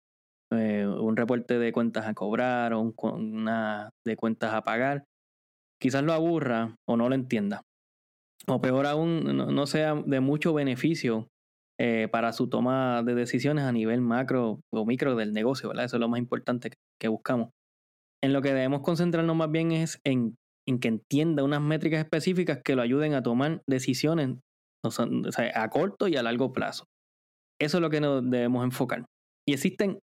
eh, 0.53 0.87
un 0.87 1.17
reporte 1.17 1.59
de 1.59 1.73
cuentas 1.73 2.07
a 2.07 2.13
cobrar 2.13 2.71
o 2.71 2.93
una 3.01 3.89
de 4.05 4.15
cuentas 4.15 4.53
a 4.53 4.61
pagar, 4.61 5.03
quizás 5.81 6.03
lo 6.03 6.13
aburra 6.13 6.75
o 6.87 6.95
no 6.95 7.09
lo 7.09 7.15
entienda. 7.15 7.63
O 8.47 8.61
peor 8.61 8.85
aún, 8.85 9.23
no, 9.35 9.67
sea 9.67 9.95
de 9.95 10.19
mucho 10.19 10.53
beneficio 10.53 11.27
eh, 11.79 12.07
para 12.11 12.33
su 12.33 12.47
toma 12.49 13.03
de 13.03 13.15
decisiones 13.15 13.65
a 13.65 13.71
nivel 13.71 14.01
macro 14.01 14.61
o 14.71 14.85
micro 14.85 15.15
del 15.15 15.33
negocio, 15.33 15.69
¿verdad? 15.69 15.85
Eso 15.85 15.97
es 15.97 16.01
lo 16.01 16.09
más 16.09 16.19
importante 16.19 16.71
que 16.99 17.07
buscamos. 17.07 17.49
En 18.23 18.33
lo 18.33 18.41
que 18.41 18.53
debemos 18.53 18.81
concentrarnos 18.81 19.35
más 19.35 19.51
bien 19.51 19.71
es 19.71 19.99
en, 20.05 20.35
que 20.79 20.87
entienda 20.87 21.43
unas 21.43 21.61
métricas 21.61 21.99
específicas 21.99 22.61
que 22.63 22.75
lo 22.75 22.81
ayuden 22.81 23.13
a 23.13 23.23
tomar 23.23 23.61
decisiones 23.67 24.37
a 25.53 25.69
corto 25.69 26.07
y 26.07 26.15
a 26.15 26.23
largo 26.23 26.53
plazo. 26.53 26.85
Eso 27.59 27.77
es 27.77 27.81
lo 27.81 27.89
que 27.89 28.01
nos 28.01 28.27
debemos 28.27 28.63
enfocar. 28.63 29.05
Y 29.47 29.53
existen, 29.53 29.99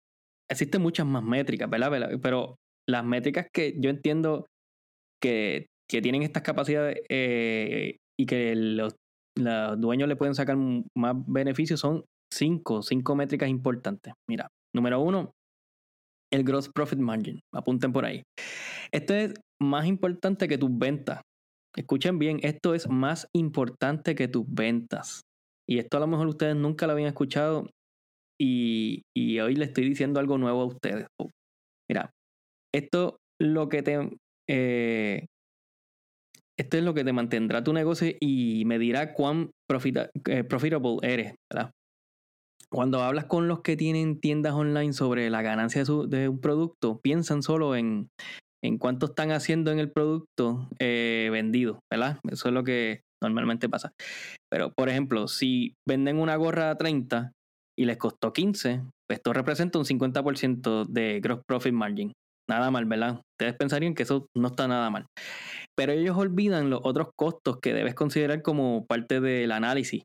existen 0.51 0.83
muchas 0.83 1.07
más 1.07 1.23
métricas, 1.23 1.69
¿verdad? 1.69 2.11
Pero 2.23 2.57
las 2.89 3.05
métricas 3.05 3.47
que 3.53 3.75
yo 3.79 3.91
entiendo 3.91 4.47
que, 5.22 5.66
tienen 5.88 6.22
estas 6.22 6.42
capacidades 6.42 7.03
eh, 7.09 7.98
y 8.18 8.27
que 8.27 8.57
los, 8.57 8.96
los, 9.38 9.81
dueños 9.81 10.09
le 10.09 10.16
pueden 10.16 10.35
sacar 10.35 10.57
más 10.96 11.14
beneficios 11.27 11.79
son 11.79 12.05
cinco, 12.33 12.83
cinco 12.83 13.14
métricas 13.14 13.48
importantes. 13.48 14.12
Mira, 14.29 14.48
número 14.74 15.00
uno, 15.00 15.31
el 16.33 16.42
gross 16.42 16.68
profit 16.68 16.98
margin. 16.98 17.40
Apunten 17.55 17.92
por 17.92 18.05
ahí. 18.05 18.22
Esto 18.92 19.14
es 19.14 19.35
más 19.61 19.87
importante 19.87 20.48
que 20.48 20.59
tus 20.59 20.77
ventas. 20.77 21.20
Escuchen 21.77 22.18
bien, 22.18 22.40
esto 22.42 22.74
es 22.74 22.88
más 22.88 23.29
importante 23.35 24.14
que 24.14 24.29
tus 24.29 24.44
ventas. 24.48 25.22
Y 25.68 25.79
esto 25.79 25.96
a 25.96 26.00
lo 26.00 26.07
mejor 26.07 26.27
ustedes 26.29 26.57
nunca 26.57 26.87
lo 26.87 26.92
habían 26.92 27.09
escuchado 27.09 27.68
y, 28.40 29.03
hoy 29.40 29.55
le 29.55 29.64
estoy 29.64 29.88
diciendo 29.88 30.20
algo 30.20 30.38
nuevo 30.38 30.62
a 30.62 30.66
ustedes. 30.66 31.07
Mira, 31.88 32.11
esto 32.74 33.18
lo 33.40 33.68
que 33.68 33.83
te... 33.83 34.11
Eh, 34.48 35.26
esto 36.57 36.76
es 36.76 36.85
lo 36.85 36.94
que 36.94 37.04
te 37.04 37.12
mantendrá 37.12 37.64
tu 37.64 37.72
negocio 37.72 38.12
y 38.20 38.64
me 38.66 38.78
dirá 38.78 39.12
cuán 39.12 39.50
eh, 40.28 40.44
profitable 40.44 40.98
eres, 41.02 41.35
¿verdad? 41.52 41.70
cuando 42.74 43.02
hablas 43.02 43.26
con 43.26 43.46
los 43.46 43.61
que 43.61 43.76
tienen 43.76 44.20
tiendas 44.20 44.52
online 44.52 44.92
sobre 44.92 45.30
la 45.30 45.42
ganancia 45.42 45.85
de, 45.85 46.28
un 46.28 46.40
producto, 46.40 46.98
piensan 47.00 47.42
solo 47.42 47.76
en, 47.76 48.09
en, 48.64 48.78
cuánto 48.78 49.07
están 49.07 49.30
haciendo 49.30 49.70
en 49.70 49.78
el 49.78 49.92
producto 49.92 50.68
eh, 50.80 51.28
vendido, 51.30 51.78
¿verdad? 51.90 52.18
Eso 52.28 52.48
es 52.48 52.54
lo 52.54 52.64
que 52.64 53.02
normalmente 53.22 53.68
pasa. 53.68 53.92
Pero, 54.50 54.72
por 54.76 54.88
ejemplo, 54.88 55.28
si 55.28 55.74
venden 55.88 56.18
una 56.18 56.35
gorra 56.35 56.70
a 56.70 56.76
30 56.76 57.30
y 57.78 57.85
les 57.85 57.96
costó 57.96 58.33
15, 58.33 58.83
pues 59.09 59.18
esto 59.18 59.33
representa 59.33 59.78
un 59.78 59.85
50% 59.85 60.85
de 60.85 61.20
gross 61.20 61.42
profit 61.46 61.72
margin. 61.72 62.12
Nada 62.48 62.70
mal, 62.70 62.85
¿verdad? 62.85 63.20
Ustedes 63.35 63.57
pensarían 63.57 63.94
que 63.94 64.02
eso 64.02 64.26
no 64.37 64.48
está 64.48 64.68
nada 64.68 64.90
mal. 64.90 65.07
Pero 65.76 65.92
ellos 65.92 66.16
olvidan 66.16 66.70
los 66.70 66.80
otros 66.85 67.09
costos 67.16 67.59
que 67.61 67.72
debes 67.72 67.94
considerar 67.94 68.42
como 68.42 68.85
parte 68.87 69.20
del 69.20 69.52
análisis. 69.52 70.02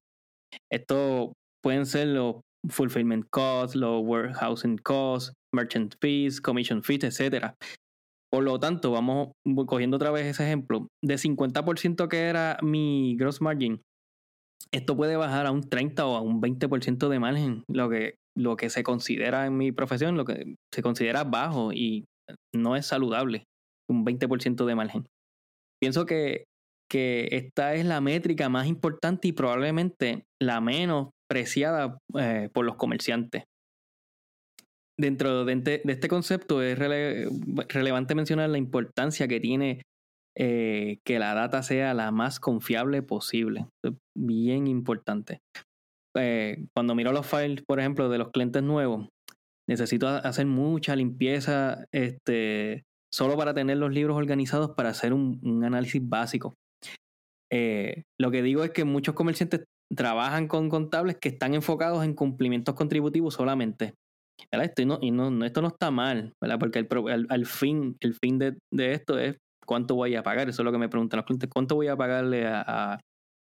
Esto 0.72 1.34
pueden 1.62 1.86
ser 1.86 2.08
los 2.08 2.42
fulfillment 2.70 3.26
costs, 3.32 3.76
los 3.76 4.02
warehousing 4.04 4.78
costs, 4.78 5.34
merchant 5.54 5.94
fees, 6.02 6.42
commission 6.42 6.84
fees, 6.84 7.04
etc. 7.04 7.54
Por 8.32 8.44
lo 8.44 8.60
tanto, 8.60 8.92
vamos 8.92 9.30
cogiendo 9.66 9.98
otra 9.98 10.12
vez 10.12 10.26
ese 10.26 10.46
ejemplo, 10.46 10.88
de 11.04 11.18
50% 11.18 12.08
que 12.08 12.22
era 12.22 12.58
mi 12.62 13.16
gross 13.18 13.42
margin, 13.42 13.82
esto 14.72 14.96
puede 14.96 15.18
bajar 15.18 15.46
a 15.46 15.52
un 15.52 15.68
30 15.68 16.06
o 16.06 16.16
a 16.16 16.22
un 16.22 16.42
20% 16.42 17.10
de 17.10 17.20
margen, 17.20 17.64
lo 17.68 17.90
que, 17.90 18.16
lo 18.38 18.56
que 18.56 18.70
se 18.70 18.84
considera 18.84 19.46
en 19.46 19.58
mi 19.58 19.72
profesión, 19.72 20.16
lo 20.16 20.26
que 20.26 20.56
se 20.74 20.82
considera 20.82 21.24
bajo 21.24 21.74
y 21.74 22.06
no 22.56 22.76
es 22.76 22.86
saludable, 22.86 23.46
un 23.90 24.06
20% 24.06 24.66
de 24.66 24.76
margen. 24.76 25.06
Pienso 25.82 26.06
que, 26.06 26.46
que 26.92 27.30
esta 27.32 27.76
es 27.76 27.86
la 27.86 28.02
métrica 28.02 28.50
más 28.50 28.68
importante 28.68 29.28
y 29.28 29.32
probablemente 29.32 30.24
la 30.42 30.62
menos 30.62 31.10
preciada 31.30 31.98
eh, 32.18 32.50
por 32.54 32.66
los 32.66 32.76
comerciantes. 32.76 33.44
Dentro 35.00 35.46
de, 35.46 35.82
este 35.86 36.10
concepto 36.10 36.62
es 36.62 36.78
relevante 36.78 38.16
mencionar 38.16 38.50
la 38.50 38.58
importancia 38.58 39.30
que 39.30 39.40
tiene 39.40 39.82
eh, 40.38 40.98
que 41.06 41.20
la 41.20 41.34
data 41.34 41.64
sea 41.64 41.94
la 41.94 42.12
más 42.12 42.40
confiable 42.40 43.02
posible. 43.02 43.68
bien 44.18 44.68
importante. 44.68 45.40
Eh, 46.18 46.66
cuando 46.76 46.96
miro 46.96 47.14
los 47.14 47.26
files, 47.26 47.64
por 47.66 47.80
ejemplo, 47.80 48.10
de 48.10 48.18
los 48.18 48.32
clientes 48.32 48.62
nuevos, 48.64 49.08
necesito 49.70 50.08
hacer 50.08 50.48
mucha 50.48 50.96
limpieza 50.96 51.86
este, 51.94 52.84
solo 53.14 53.38
para 53.38 53.54
tener 53.54 53.78
los 53.78 53.94
libros 53.94 54.18
organizados 54.18 54.72
para 54.76 54.90
hacer 54.90 55.14
un, 55.14 55.64
análisis 55.64 56.02
básico. 56.04 56.56
lo 57.52 58.32
que 58.32 58.42
digo 58.42 58.64
es 58.64 58.72
que 58.72 58.84
muchos 58.84 59.14
comerciantes 59.14 59.66
trabajan 59.96 60.48
con 60.48 60.70
contables 60.70 61.18
que 61.22 61.30
están 61.30 61.54
enfocados 61.54 62.04
en 62.04 62.16
cumplimientos 62.16 62.76
contributivos 62.76 63.36
solamente. 63.36 63.94
Esto, 64.52 64.86
no, 64.86 65.46
esto 65.46 65.62
no 65.62 65.68
está 65.68 65.92
mal, 65.92 66.34
¿verdad? 66.42 66.60
porque 66.60 66.80
el, 66.80 67.28
al 67.30 67.46
fin, 67.46 67.96
el 68.00 68.16
fin 68.16 68.40
de, 68.40 68.58
esto 68.72 69.20
es 69.20 69.38
cuánto 69.66 69.96
voy 69.96 70.16
a 70.16 70.24
pagar. 70.24 70.50
Eso 70.50 70.62
es 70.62 70.66
lo 70.66 70.72
que 70.72 70.78
me 70.80 70.90
preguntan 70.90 71.18
los 71.18 71.26
clientes, 71.26 71.50
cuánto 71.54 71.76
voy 71.76 71.88
a 71.88 71.98
pagarle 71.98 72.48
a, 72.48 73.00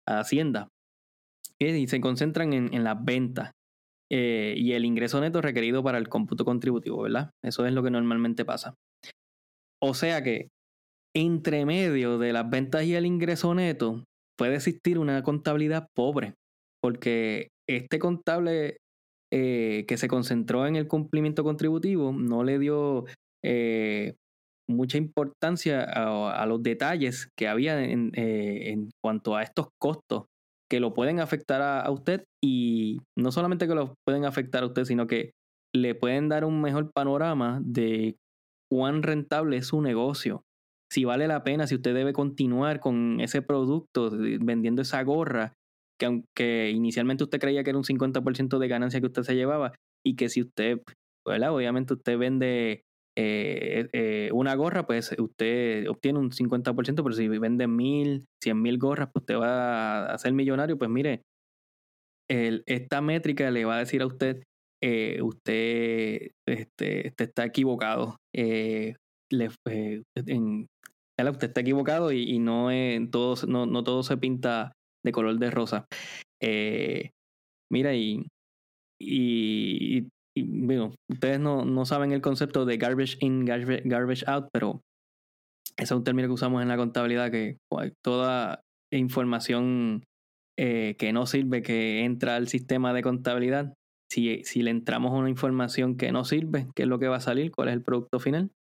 Hacienda. 0.07 0.67
Y 1.59 1.87
se 1.87 2.01
concentran 2.01 2.51
en, 2.53 2.83
las 2.83 3.01
ventas 3.05 3.51
eh, 4.13 4.55
y 4.57 4.73
el 4.73 4.83
ingreso 4.83 5.21
neto 5.21 5.41
requerido 5.41 5.83
para 5.83 5.97
el 5.97 6.09
cómputo 6.09 6.43
contributivo, 6.43 7.01
¿verdad? 7.01 7.31
Eso 7.41 7.65
es 7.65 7.71
lo 7.71 7.81
que 7.81 7.91
normalmente 7.91 8.43
pasa. 8.43 8.75
O 9.81 9.93
sea 9.93 10.21
que 10.21 10.49
entre 11.15 11.65
medio 11.65 12.17
de 12.17 12.33
las 12.33 12.49
ventas 12.49 12.83
y 12.83 12.95
el 12.95 13.05
ingreso 13.05 13.55
neto, 13.55 14.03
puede 14.37 14.55
existir 14.55 14.99
una 14.99 15.23
contabilidad 15.23 15.87
pobre, 15.95 16.33
porque 16.81 17.49
este 17.69 17.99
contable 17.99 18.77
eh, 19.31 19.85
que 19.87 19.97
se 19.97 20.09
concentró 20.09 20.67
en 20.67 20.75
el 20.75 20.87
cumplimiento 20.87 21.43
contributivo 21.43 22.11
no 22.11 22.43
le 22.43 22.59
dio 22.59 23.05
eh, 23.45 24.15
mucha 24.69 24.97
importancia 24.97 25.83
a, 25.83 26.45
los 26.47 26.61
detalles 26.63 27.29
que 27.37 27.47
había 27.47 27.81
en, 27.83 28.11
en, 28.13 28.89
cuanto 29.01 29.35
a 29.35 29.43
estos 29.43 29.67
costos 29.79 30.25
que 30.71 30.79
lo 30.79 30.93
pueden 30.93 31.19
afectar 31.19 31.61
a, 31.61 31.81
a, 31.81 31.91
usted 31.91 32.23
y 32.41 32.99
no 33.17 33.31
solamente 33.31 33.67
que 33.67 33.75
lo 33.75 33.93
pueden 34.07 34.23
afectar 34.23 34.63
a 34.63 34.67
usted, 34.67 34.85
sino 34.85 35.05
que 35.05 35.31
le 35.75 35.95
pueden 35.95 36.29
dar 36.29 36.45
un 36.45 36.61
mejor 36.61 36.91
panorama 36.93 37.59
de 37.61 38.15
cuán 38.71 39.03
rentable 39.03 39.57
es 39.57 39.67
su 39.67 39.81
negocio 39.81 40.43
si 40.91 41.05
vale 41.05 41.25
la 41.25 41.43
pena, 41.43 41.67
si 41.67 41.75
usted 41.75 41.93
debe 41.93 42.11
continuar 42.11 42.81
con 42.81 43.21
ese 43.21 43.41
producto, 43.41 44.11
vendiendo 44.11 44.81
esa 44.81 45.01
gorra, 45.03 45.53
que 45.97 46.05
aunque 46.05 46.69
inicialmente 46.69 47.23
usted 47.23 47.39
creía 47.39 47.63
que 47.63 47.69
era 47.69 47.79
un 47.79 47.85
50% 47.85 48.59
de 48.59 48.67
ganancia 48.67 48.99
que 48.99 49.07
usted 49.07 49.23
se 49.23 49.35
llevaba, 49.35 49.71
y 50.05 50.17
que 50.17 50.27
si 50.27 50.41
usted, 50.41 50.81
¿verdad? 51.25 51.55
Obviamente 51.55 51.93
usted 51.93 52.17
vende 52.17 52.83
eh, 53.17 53.89
eh, 53.93 54.29
una 54.33 54.55
gorra, 54.55 54.85
pues 54.85 55.13
usted 55.17 55.87
obtiene 55.89 56.19
un 56.19 56.31
50%, 56.31 57.03
pero 57.03 57.11
si 57.11 57.27
vende 57.27 57.67
mil, 57.67 58.25
cien 58.41 58.61
mil 58.61 58.77
gorras, 58.77 59.09
pues 59.11 59.23
usted 59.23 59.35
va 59.35 60.13
a 60.13 60.17
ser 60.17 60.33
millonario, 60.33 60.77
pues 60.77 60.89
mire, 60.89 61.23
esta 62.29 63.01
métrica 63.01 63.51
le 63.51 63.65
va 63.65 63.75
a 63.75 63.79
decir 63.79 64.01
a 64.01 64.05
usted, 64.05 64.43
eh, 64.81 65.21
usted, 65.21 66.31
este, 66.47 67.13
está 67.17 67.45
equivocado. 67.45 68.17
le, 68.33 68.95
usted 69.47 71.47
está 71.47 71.61
equivocado 71.61 72.11
y, 72.13 72.39
no, 72.39 72.69
todo, 73.11 73.35
no, 73.47 73.83
todo 73.83 74.03
se 74.03 74.17
pinta 74.17 74.71
de 75.03 75.11
color 75.11 75.39
de 75.39 75.51
rosa. 75.51 75.85
Mira, 77.71 77.95
y, 77.95 78.27
bueno, 80.35 80.95
ustedes 81.09 81.39
no, 81.39 81.85
saben 81.85 82.11
el 82.11 82.21
concepto 82.21 82.65
de 82.65 82.77
garbage 82.77 83.17
in, 83.19 83.45
garbage, 83.45 84.23
out, 84.27 84.47
pero 84.53 84.81
ese 85.77 85.85
es 85.85 85.91
un 85.91 86.03
término 86.03 86.27
que 86.27 86.33
usamos 86.33 86.61
en 86.61 86.67
la 86.67 86.77
contabilidad 86.77 87.31
que 87.31 87.57
toda 88.03 88.61
información 88.91 90.03
eh, 90.57 90.95
que 90.97 91.13
no 91.13 91.25
sirve, 91.25 91.61
que 91.61 92.03
entra 92.03 92.35
al 92.35 92.47
sistema 92.47 92.93
de 92.93 93.01
contabilidad, 93.01 93.73
si, 94.11 94.43
si 94.43 94.61
le 94.61 94.71
entramos 94.71 95.11
una 95.11 95.29
información 95.29 95.95
que 95.95 96.11
no 96.11 96.25
sirve, 96.25 96.67
¿qué 96.75 96.83
es 96.83 96.89
lo 96.89 96.99
que 96.99 97.07
va 97.07 97.17
a 97.17 97.21
salir? 97.21 97.51
¿Cuál 97.51 97.69
es 97.69 97.73
el 97.73 97.83
producto 97.83 98.19
final? 98.19 98.51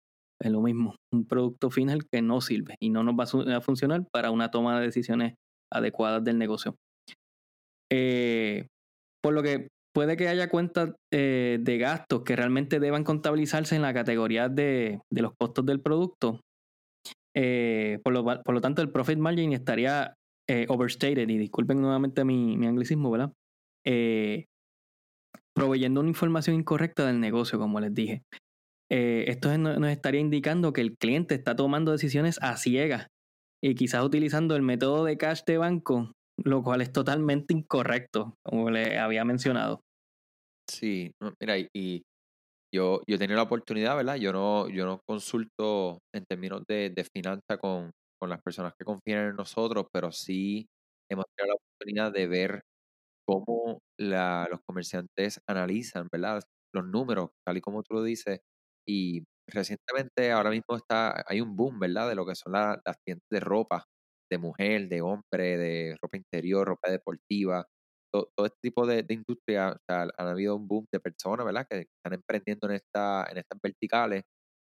Es 0.40 0.50
lo 0.50 0.62
mismo, 0.62 0.96
un 1.12 1.26
producto 1.26 1.70
final 1.70 2.06
que 2.10 2.22
no 2.22 2.40
sirve 2.40 2.76
y 2.80 2.90
no 2.90 3.02
nos 3.02 3.14
va 3.14 3.56
a 3.56 3.60
funcionar 3.60 4.06
para 4.10 4.30
una 4.30 4.50
toma 4.50 4.78
de 4.78 4.86
decisiones 4.86 5.34
adecuadas 5.70 6.24
del 6.24 6.38
negocio. 6.38 6.76
Eh, 7.92 8.66
por 9.22 9.34
lo 9.34 9.42
que 9.42 9.68
puede 9.92 10.16
que 10.16 10.28
haya 10.28 10.48
cuentas 10.48 10.94
eh, 11.12 11.58
de 11.60 11.78
gastos 11.78 12.22
que 12.22 12.36
realmente 12.36 12.80
deban 12.80 13.04
contabilizarse 13.04 13.76
en 13.76 13.82
la 13.82 13.94
categoría 13.94 14.48
de, 14.48 15.00
los 15.10 15.32
costos 15.36 15.66
del 15.66 15.80
producto. 15.80 16.40
Eh, 17.34 18.00
por, 18.02 18.12
lo, 18.12 18.60
tanto, 18.60 18.82
el 18.82 18.90
profit 18.90 19.18
margin 19.18 19.52
estaría 19.52 20.14
overstated, 20.66 21.28
y 21.28 21.38
disculpen 21.38 21.80
nuevamente 21.80 22.24
mi, 22.24 22.56
mi 22.56 22.66
anglicismo, 22.66 23.08
¿verdad? 23.12 23.32
proveyendo 25.54 26.00
una 26.00 26.08
información 26.08 26.56
incorrecta 26.56 27.06
del 27.06 27.20
negocio, 27.20 27.58
como 27.58 27.78
les 27.78 27.94
dije. 27.94 28.22
esto 28.90 29.56
nos 29.58 29.90
estaría 29.90 30.20
indicando 30.20 30.72
que 30.72 30.80
el 30.80 30.96
cliente 30.96 31.36
está 31.36 31.54
tomando 31.54 31.92
decisiones 31.92 32.38
a 32.42 32.56
ciegas 32.56 33.06
y 33.62 33.74
quizás 33.74 34.04
utilizando 34.04 34.56
el 34.56 34.62
método 34.62 35.04
de 35.04 35.16
cash 35.16 35.42
de 35.46 35.58
banco, 35.58 36.12
lo 36.44 36.62
cual 36.62 36.82
es 36.82 36.92
totalmente 36.92 37.54
incorrecto, 37.54 38.34
como 38.44 38.70
le 38.70 38.98
había 38.98 39.24
mencionado. 39.24 39.80
Sí, 40.68 41.12
mira, 41.40 41.56
y 41.58 42.02
yo, 42.74 43.02
yo 43.06 43.16
he 43.16 43.28
la 43.28 43.42
oportunidad, 43.42 43.96
¿verdad? 43.96 44.16
Yo 44.16 44.32
no, 44.32 44.68
yo 44.68 44.86
no 44.86 45.00
consulto 45.06 46.00
en 46.14 46.24
términos 46.26 46.62
de, 46.68 46.90
de 46.90 47.04
finanzas 47.04 47.58
con, 47.60 47.92
con 48.20 48.30
las 48.30 48.42
personas 48.42 48.74
que 48.78 48.84
confían 48.84 49.28
en 49.30 49.36
nosotros, 49.36 49.86
pero 49.92 50.12
sí 50.12 50.68
hemos 51.10 51.26
tenido 51.36 51.54
la 51.54 51.56
oportunidad 51.56 52.12
de 52.12 52.26
ver 52.28 52.62
cómo 53.26 53.80
la, 53.98 54.48
los 54.50 54.60
comerciantes 54.66 55.40
analizan, 55.48 56.08
¿verdad? 56.12 56.42
Los 56.74 56.86
números, 56.86 57.30
tal 57.46 57.58
y 57.58 57.60
como 57.62 57.82
tú 57.82 57.94
lo 57.96 58.02
dices, 58.04 58.40
y 58.86 59.24
recientemente 59.48 60.32
ahora 60.32 60.50
mismo 60.50 60.76
está, 60.76 61.24
hay 61.28 61.40
un 61.40 61.56
boom, 61.56 61.80
¿verdad? 61.80 62.08
De 62.08 62.14
lo 62.16 62.26
que 62.26 62.34
son 62.36 62.52
las 62.52 62.78
tiendas 63.04 63.26
de 63.30 63.40
ropa, 63.40 63.86
de 64.30 64.38
mujer, 64.38 64.88
de 64.88 65.02
hombre, 65.02 65.58
de 65.58 65.96
ropa 66.00 66.16
interior, 66.16 66.68
ropa 66.68 66.90
deportiva, 66.90 67.66
todo, 68.12 68.30
este 68.38 68.58
tipo 68.62 68.86
de, 68.86 69.04
industria, 69.08 69.72
o 69.72 69.78
sea, 69.88 70.08
han 70.16 70.26
habido 70.28 70.56
un 70.56 70.66
boom 70.66 70.86
de 70.92 71.00
personas, 71.00 71.46
¿verdad? 71.46 71.66
Que 71.68 71.86
están 71.96 72.14
emprendiendo 72.14 72.68
en, 72.68 72.76
esta, 72.76 73.26
en 73.30 73.38
estas 73.38 73.58
verticales, 73.62 74.22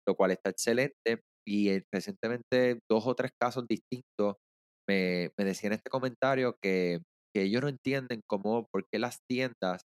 lo 0.07 0.15
cual 0.15 0.31
está 0.31 0.49
excelente. 0.49 1.21
Y 1.47 1.69
eh, 1.69 1.83
recientemente 1.93 2.79
dos 2.89 3.07
o 3.07 3.15
tres 3.15 3.31
casos 3.39 3.65
distintos 3.67 4.35
me, 4.87 5.31
me 5.37 5.45
decían 5.45 5.73
este 5.73 5.89
comentario 5.89 6.55
que, 6.61 6.99
que 7.33 7.43
ellos 7.43 7.61
no 7.61 7.69
entienden 7.69 8.21
cómo, 8.27 8.67
por 8.71 8.85
qué 8.91 8.99
las 8.99 9.19
tiendas 9.29 9.83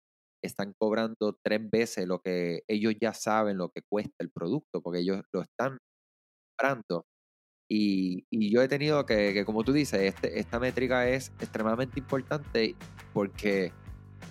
están 0.44 0.74
cobrando 0.80 1.38
tres 1.44 1.62
veces 1.70 2.08
lo 2.08 2.20
que 2.20 2.62
ellos 2.68 2.94
ya 3.02 3.14
saben 3.14 3.58
lo 3.58 3.70
que 3.70 3.82
cuesta 3.90 4.16
el 4.20 4.30
producto, 4.32 4.82
porque 4.82 5.00
ellos 5.00 5.22
lo 5.34 5.42
están 5.42 5.78
comprando. 6.58 7.06
Y, 7.70 8.26
y 8.30 8.50
yo 8.50 8.62
he 8.62 8.68
tenido 8.68 9.06
que, 9.06 9.34
que, 9.34 9.44
como 9.44 9.64
tú 9.64 9.74
dices, 9.74 10.02
este, 10.02 10.40
esta 10.40 10.60
métrica 10.60 11.08
es 11.08 11.32
extremadamente 11.40 12.00
importante 12.00 12.76
porque 13.14 13.74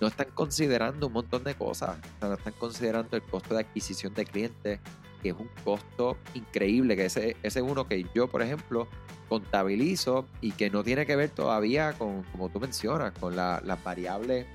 no 0.01 0.07
están 0.07 0.27
considerando 0.33 1.07
un 1.07 1.13
montón 1.13 1.43
de 1.43 1.55
cosas. 1.55 1.97
no 2.21 2.33
están 2.33 2.53
considerando 2.53 3.15
el 3.15 3.23
costo 3.23 3.55
de 3.55 3.61
adquisición 3.61 4.13
de 4.13 4.25
clientes, 4.25 4.79
que 5.21 5.29
es 5.29 5.35
un 5.35 5.49
costo 5.63 6.17
increíble, 6.33 6.95
que 6.95 7.05
ese, 7.05 7.35
es 7.41 7.55
uno 7.57 7.87
que 7.87 8.05
yo, 8.13 8.27
por 8.27 8.41
ejemplo, 8.41 8.87
contabilizo 9.29 10.27
y 10.41 10.51
que 10.51 10.69
no 10.69 10.83
tiene 10.83 11.05
que 11.05 11.15
ver 11.15 11.29
todavía 11.29 11.93
con, 11.93 12.23
como 12.23 12.49
tú 12.49 12.59
mencionas, 12.59 13.13
con 13.19 13.35
las 13.35 13.83
variables 13.83 14.45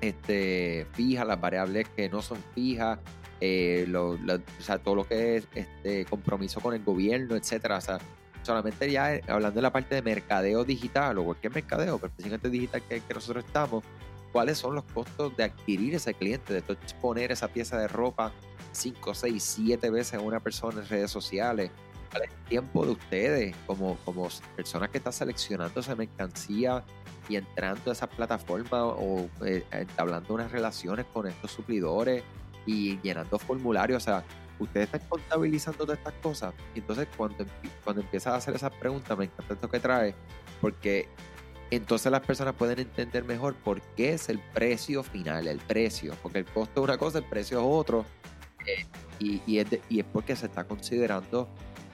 este, 0.00 0.86
fijas, 0.92 1.26
las 1.26 1.40
variables 1.40 1.88
que 1.88 2.08
no 2.08 2.22
son 2.22 2.38
fijas, 2.54 2.98
eh, 3.40 3.92
o 3.94 4.16
sea, 4.62 4.78
todo 4.78 4.94
lo 4.96 5.04
que 5.04 5.36
es 5.36 5.48
este 5.54 6.04
compromiso 6.06 6.60
con 6.60 6.74
el 6.74 6.82
gobierno, 6.82 7.36
etcétera. 7.36 7.78
O 7.78 7.80
sea, 7.80 7.98
solamente 8.42 8.90
ya 8.90 9.14
eh, 9.14 9.22
hablando 9.26 9.56
de 9.56 9.62
la 9.62 9.72
parte 9.72 9.94
de 9.96 10.02
mercadeo 10.02 10.64
digital 10.64 11.18
o 11.18 11.24
cualquier 11.24 11.54
mercadeo, 11.54 11.98
pero 11.98 12.08
específicamente 12.08 12.48
digital 12.48 12.82
que, 12.88 13.02
nosotros 13.12 13.44
estamos, 13.44 13.84
cuáles 14.32 14.58
son 14.58 14.74
los 14.74 14.84
costos 14.84 15.36
de 15.36 15.44
adquirir 15.44 15.94
ese 15.94 16.14
cliente, 16.14 16.54
de 16.54 16.60
exponer 16.60 17.32
esa 17.32 17.48
pieza 17.48 17.78
de 17.78 17.88
ropa 17.88 18.32
5, 18.72 19.14
6, 19.14 19.42
7 19.42 19.90
veces 19.90 20.14
a 20.14 20.20
una 20.20 20.40
persona 20.40 20.80
en 20.80 20.88
redes 20.88 21.10
sociales. 21.10 21.70
¿Cuál 22.10 22.22
es 22.22 22.30
el 22.30 22.44
tiempo 22.48 22.86
de 22.86 22.92
ustedes 22.92 23.56
como, 23.66 23.96
como 24.04 24.28
personas 24.54 24.90
que 24.90 24.98
están 24.98 25.12
seleccionando 25.12 25.80
esa 25.80 25.96
mercancía 25.96 26.84
y 27.28 27.36
entrando 27.36 27.90
a 27.90 27.92
esa 27.92 28.06
plataforma 28.06 28.86
o 28.86 29.28
eh, 29.44 29.64
entablando 29.72 30.34
unas 30.34 30.52
relaciones 30.52 31.06
con 31.12 31.26
estos 31.26 31.50
suplidores 31.50 32.22
y 32.66 33.00
llenando 33.00 33.38
formularios. 33.38 34.02
O 34.02 34.04
sea, 34.04 34.24
ustedes 34.58 34.86
están 34.86 35.08
contabilizando 35.08 35.84
todas 35.84 35.98
estas 35.98 36.14
cosas. 36.14 36.54
Y 36.74 36.80
entonces 36.80 37.08
cuando, 37.16 37.44
cuando 37.84 38.02
empiezas 38.02 38.34
a 38.34 38.36
hacer 38.36 38.54
esas 38.54 38.72
preguntas, 38.72 39.16
me 39.16 39.24
encanta 39.24 39.54
esto 39.54 39.68
que 39.68 39.80
trae, 39.80 40.14
porque 40.60 41.08
entonces 41.70 42.12
las 42.12 42.20
personas 42.20 42.54
pueden 42.54 42.78
entender 42.78 43.24
mejor 43.24 43.54
por 43.54 43.80
qué 43.80 44.12
es 44.12 44.28
el 44.28 44.38
precio 44.38 45.02
final, 45.02 45.46
el 45.46 45.58
precio, 45.58 46.14
porque 46.22 46.38
el 46.38 46.44
costo 46.44 46.80
es 46.80 46.84
una 46.84 46.98
cosa, 46.98 47.18
el 47.18 47.24
precio 47.24 47.58
es 47.58 47.64
otro. 47.66 48.04
Eh, 48.66 48.84
y, 49.18 49.42
y, 49.46 49.58
es 49.58 49.66
y 49.88 50.00
es 50.00 50.06
porque 50.12 50.36
se 50.36 50.46
está 50.46 50.64
considerando 50.64 51.48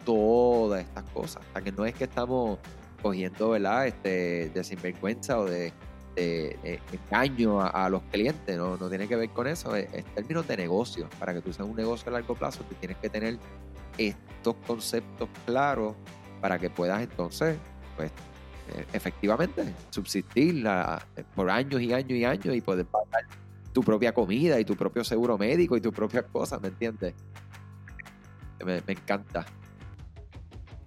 todas 0.04 0.82
estas 0.82 1.04
cosas. 1.10 1.42
Sea, 1.52 1.62
que 1.62 1.72
no 1.72 1.84
es 1.84 1.94
que 1.94 2.04
estamos 2.04 2.58
cogiendo, 3.00 3.50
¿verdad? 3.50 3.86
Este, 3.86 4.50
de 4.50 4.64
sinvergüenza 4.64 5.38
o 5.38 5.44
de, 5.44 5.72
engaño 6.16 7.60
a, 7.60 7.88
los 7.88 8.02
clientes, 8.10 8.56
¿no? 8.56 8.76
no 8.76 8.88
tiene 8.88 9.08
que 9.08 9.16
ver 9.16 9.30
con 9.30 9.46
eso, 9.46 9.74
es, 9.76 10.04
términos 10.14 10.46
de 10.46 10.56
negocio. 10.56 11.08
Para 11.18 11.34
que 11.34 11.40
tú 11.40 11.52
seas 11.52 11.68
un 11.68 11.76
negocio 11.76 12.08
a 12.10 12.12
largo 12.12 12.34
plazo, 12.34 12.64
tú 12.68 12.74
tienes 12.76 12.98
que 12.98 13.08
tener 13.08 13.38
estos 13.98 14.54
conceptos 14.66 15.28
claros 15.46 15.94
para 16.40 16.58
que 16.58 16.70
puedas 16.70 17.02
entonces, 17.02 17.56
pues, 17.96 18.10
eh, 18.74 18.84
efectivamente 18.92 19.74
subsistir 19.90 20.64
por 21.34 21.50
años 21.50 21.80
y 21.80 21.92
años 21.92 22.10
y 22.10 22.24
años 22.24 22.54
y 22.54 22.60
poder 22.60 22.86
pagar 22.86 23.24
tu 23.72 23.82
propia 23.82 24.12
comida 24.12 24.60
y 24.60 24.64
tu 24.64 24.76
propio 24.76 25.02
seguro 25.04 25.38
médico 25.38 25.76
y 25.76 25.80
tus 25.80 25.94
propias 25.94 26.24
cosas, 26.30 26.60
¿me 26.60 26.68
entiendes? 26.68 27.14
me 28.64 28.80
encanta. 28.86 29.44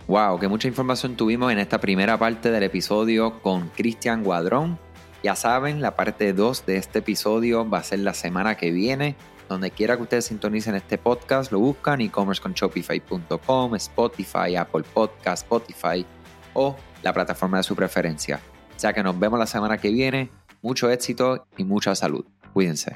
Wow, 0.07 0.37
que 0.39 0.47
mucha 0.47 0.67
información 0.67 1.15
tuvimos 1.15 1.51
en 1.51 1.57
esta 1.57 1.79
primera 1.79 2.17
parte 2.19 2.51
del 2.51 2.61
episodio 2.61 3.41
con 3.41 3.69
Cristian 3.69 4.23
Guadrón. 4.23 4.77
Ya 5.25 5.35
saben, 5.35 5.81
la 5.81 5.95
parte 5.95 6.33
2 6.33 6.67
de 6.67 6.77
este 6.77 6.99
episodio 6.99 7.67
va 7.67 7.79
a 7.79 7.83
ser 7.83 7.97
la 7.97 8.13
semana 8.13 8.57
que 8.57 8.69
viene. 8.69 9.15
Donde 9.49 9.71
quiera 9.71 9.97
que 9.97 10.03
ustedes 10.03 10.25
sintonicen 10.25 10.75
este 10.75 10.99
podcast, 10.99 11.51
lo 11.51 11.57
buscan 11.57 11.99
e-commerceconshopify.com, 11.99 13.73
Spotify, 13.73 14.55
Apple 14.55 14.83
Podcast, 14.93 15.41
Spotify 15.41 16.05
o 16.53 16.75
la 17.01 17.11
plataforma 17.11 17.57
de 17.57 17.63
su 17.63 17.75
preferencia. 17.75 18.39
Ya 18.77 18.93
que 18.93 19.01
nos 19.01 19.17
vemos 19.17 19.39
la 19.39 19.47
semana 19.47 19.79
que 19.79 19.89
viene. 19.89 20.29
Mucho 20.61 20.91
éxito 20.91 21.47
y 21.57 21.63
mucha 21.63 21.95
salud. 21.95 22.23
Cuídense. 22.53 22.95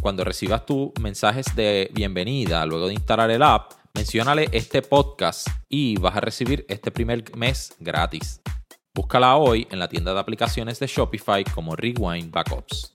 Cuando 0.00 0.24
recibas 0.24 0.66
tus 0.66 0.90
mensajes 1.00 1.46
de 1.54 1.90
bienvenida 1.92 2.64
luego 2.66 2.88
de 2.88 2.94
instalar 2.94 3.30
el 3.30 3.42
app, 3.42 3.72
menciónale 3.94 4.48
este 4.52 4.82
podcast 4.82 5.48
y 5.68 5.96
vas 5.96 6.16
a 6.16 6.20
recibir 6.20 6.64
este 6.68 6.90
primer 6.90 7.36
mes 7.36 7.74
gratis. 7.78 8.40
Búscala 8.94 9.36
hoy 9.36 9.66
en 9.70 9.78
la 9.78 9.88
tienda 9.88 10.12
de 10.12 10.20
aplicaciones 10.20 10.78
de 10.78 10.86
Shopify 10.86 11.44
como 11.44 11.76
Rewind 11.76 12.30
Backups. 12.30 12.92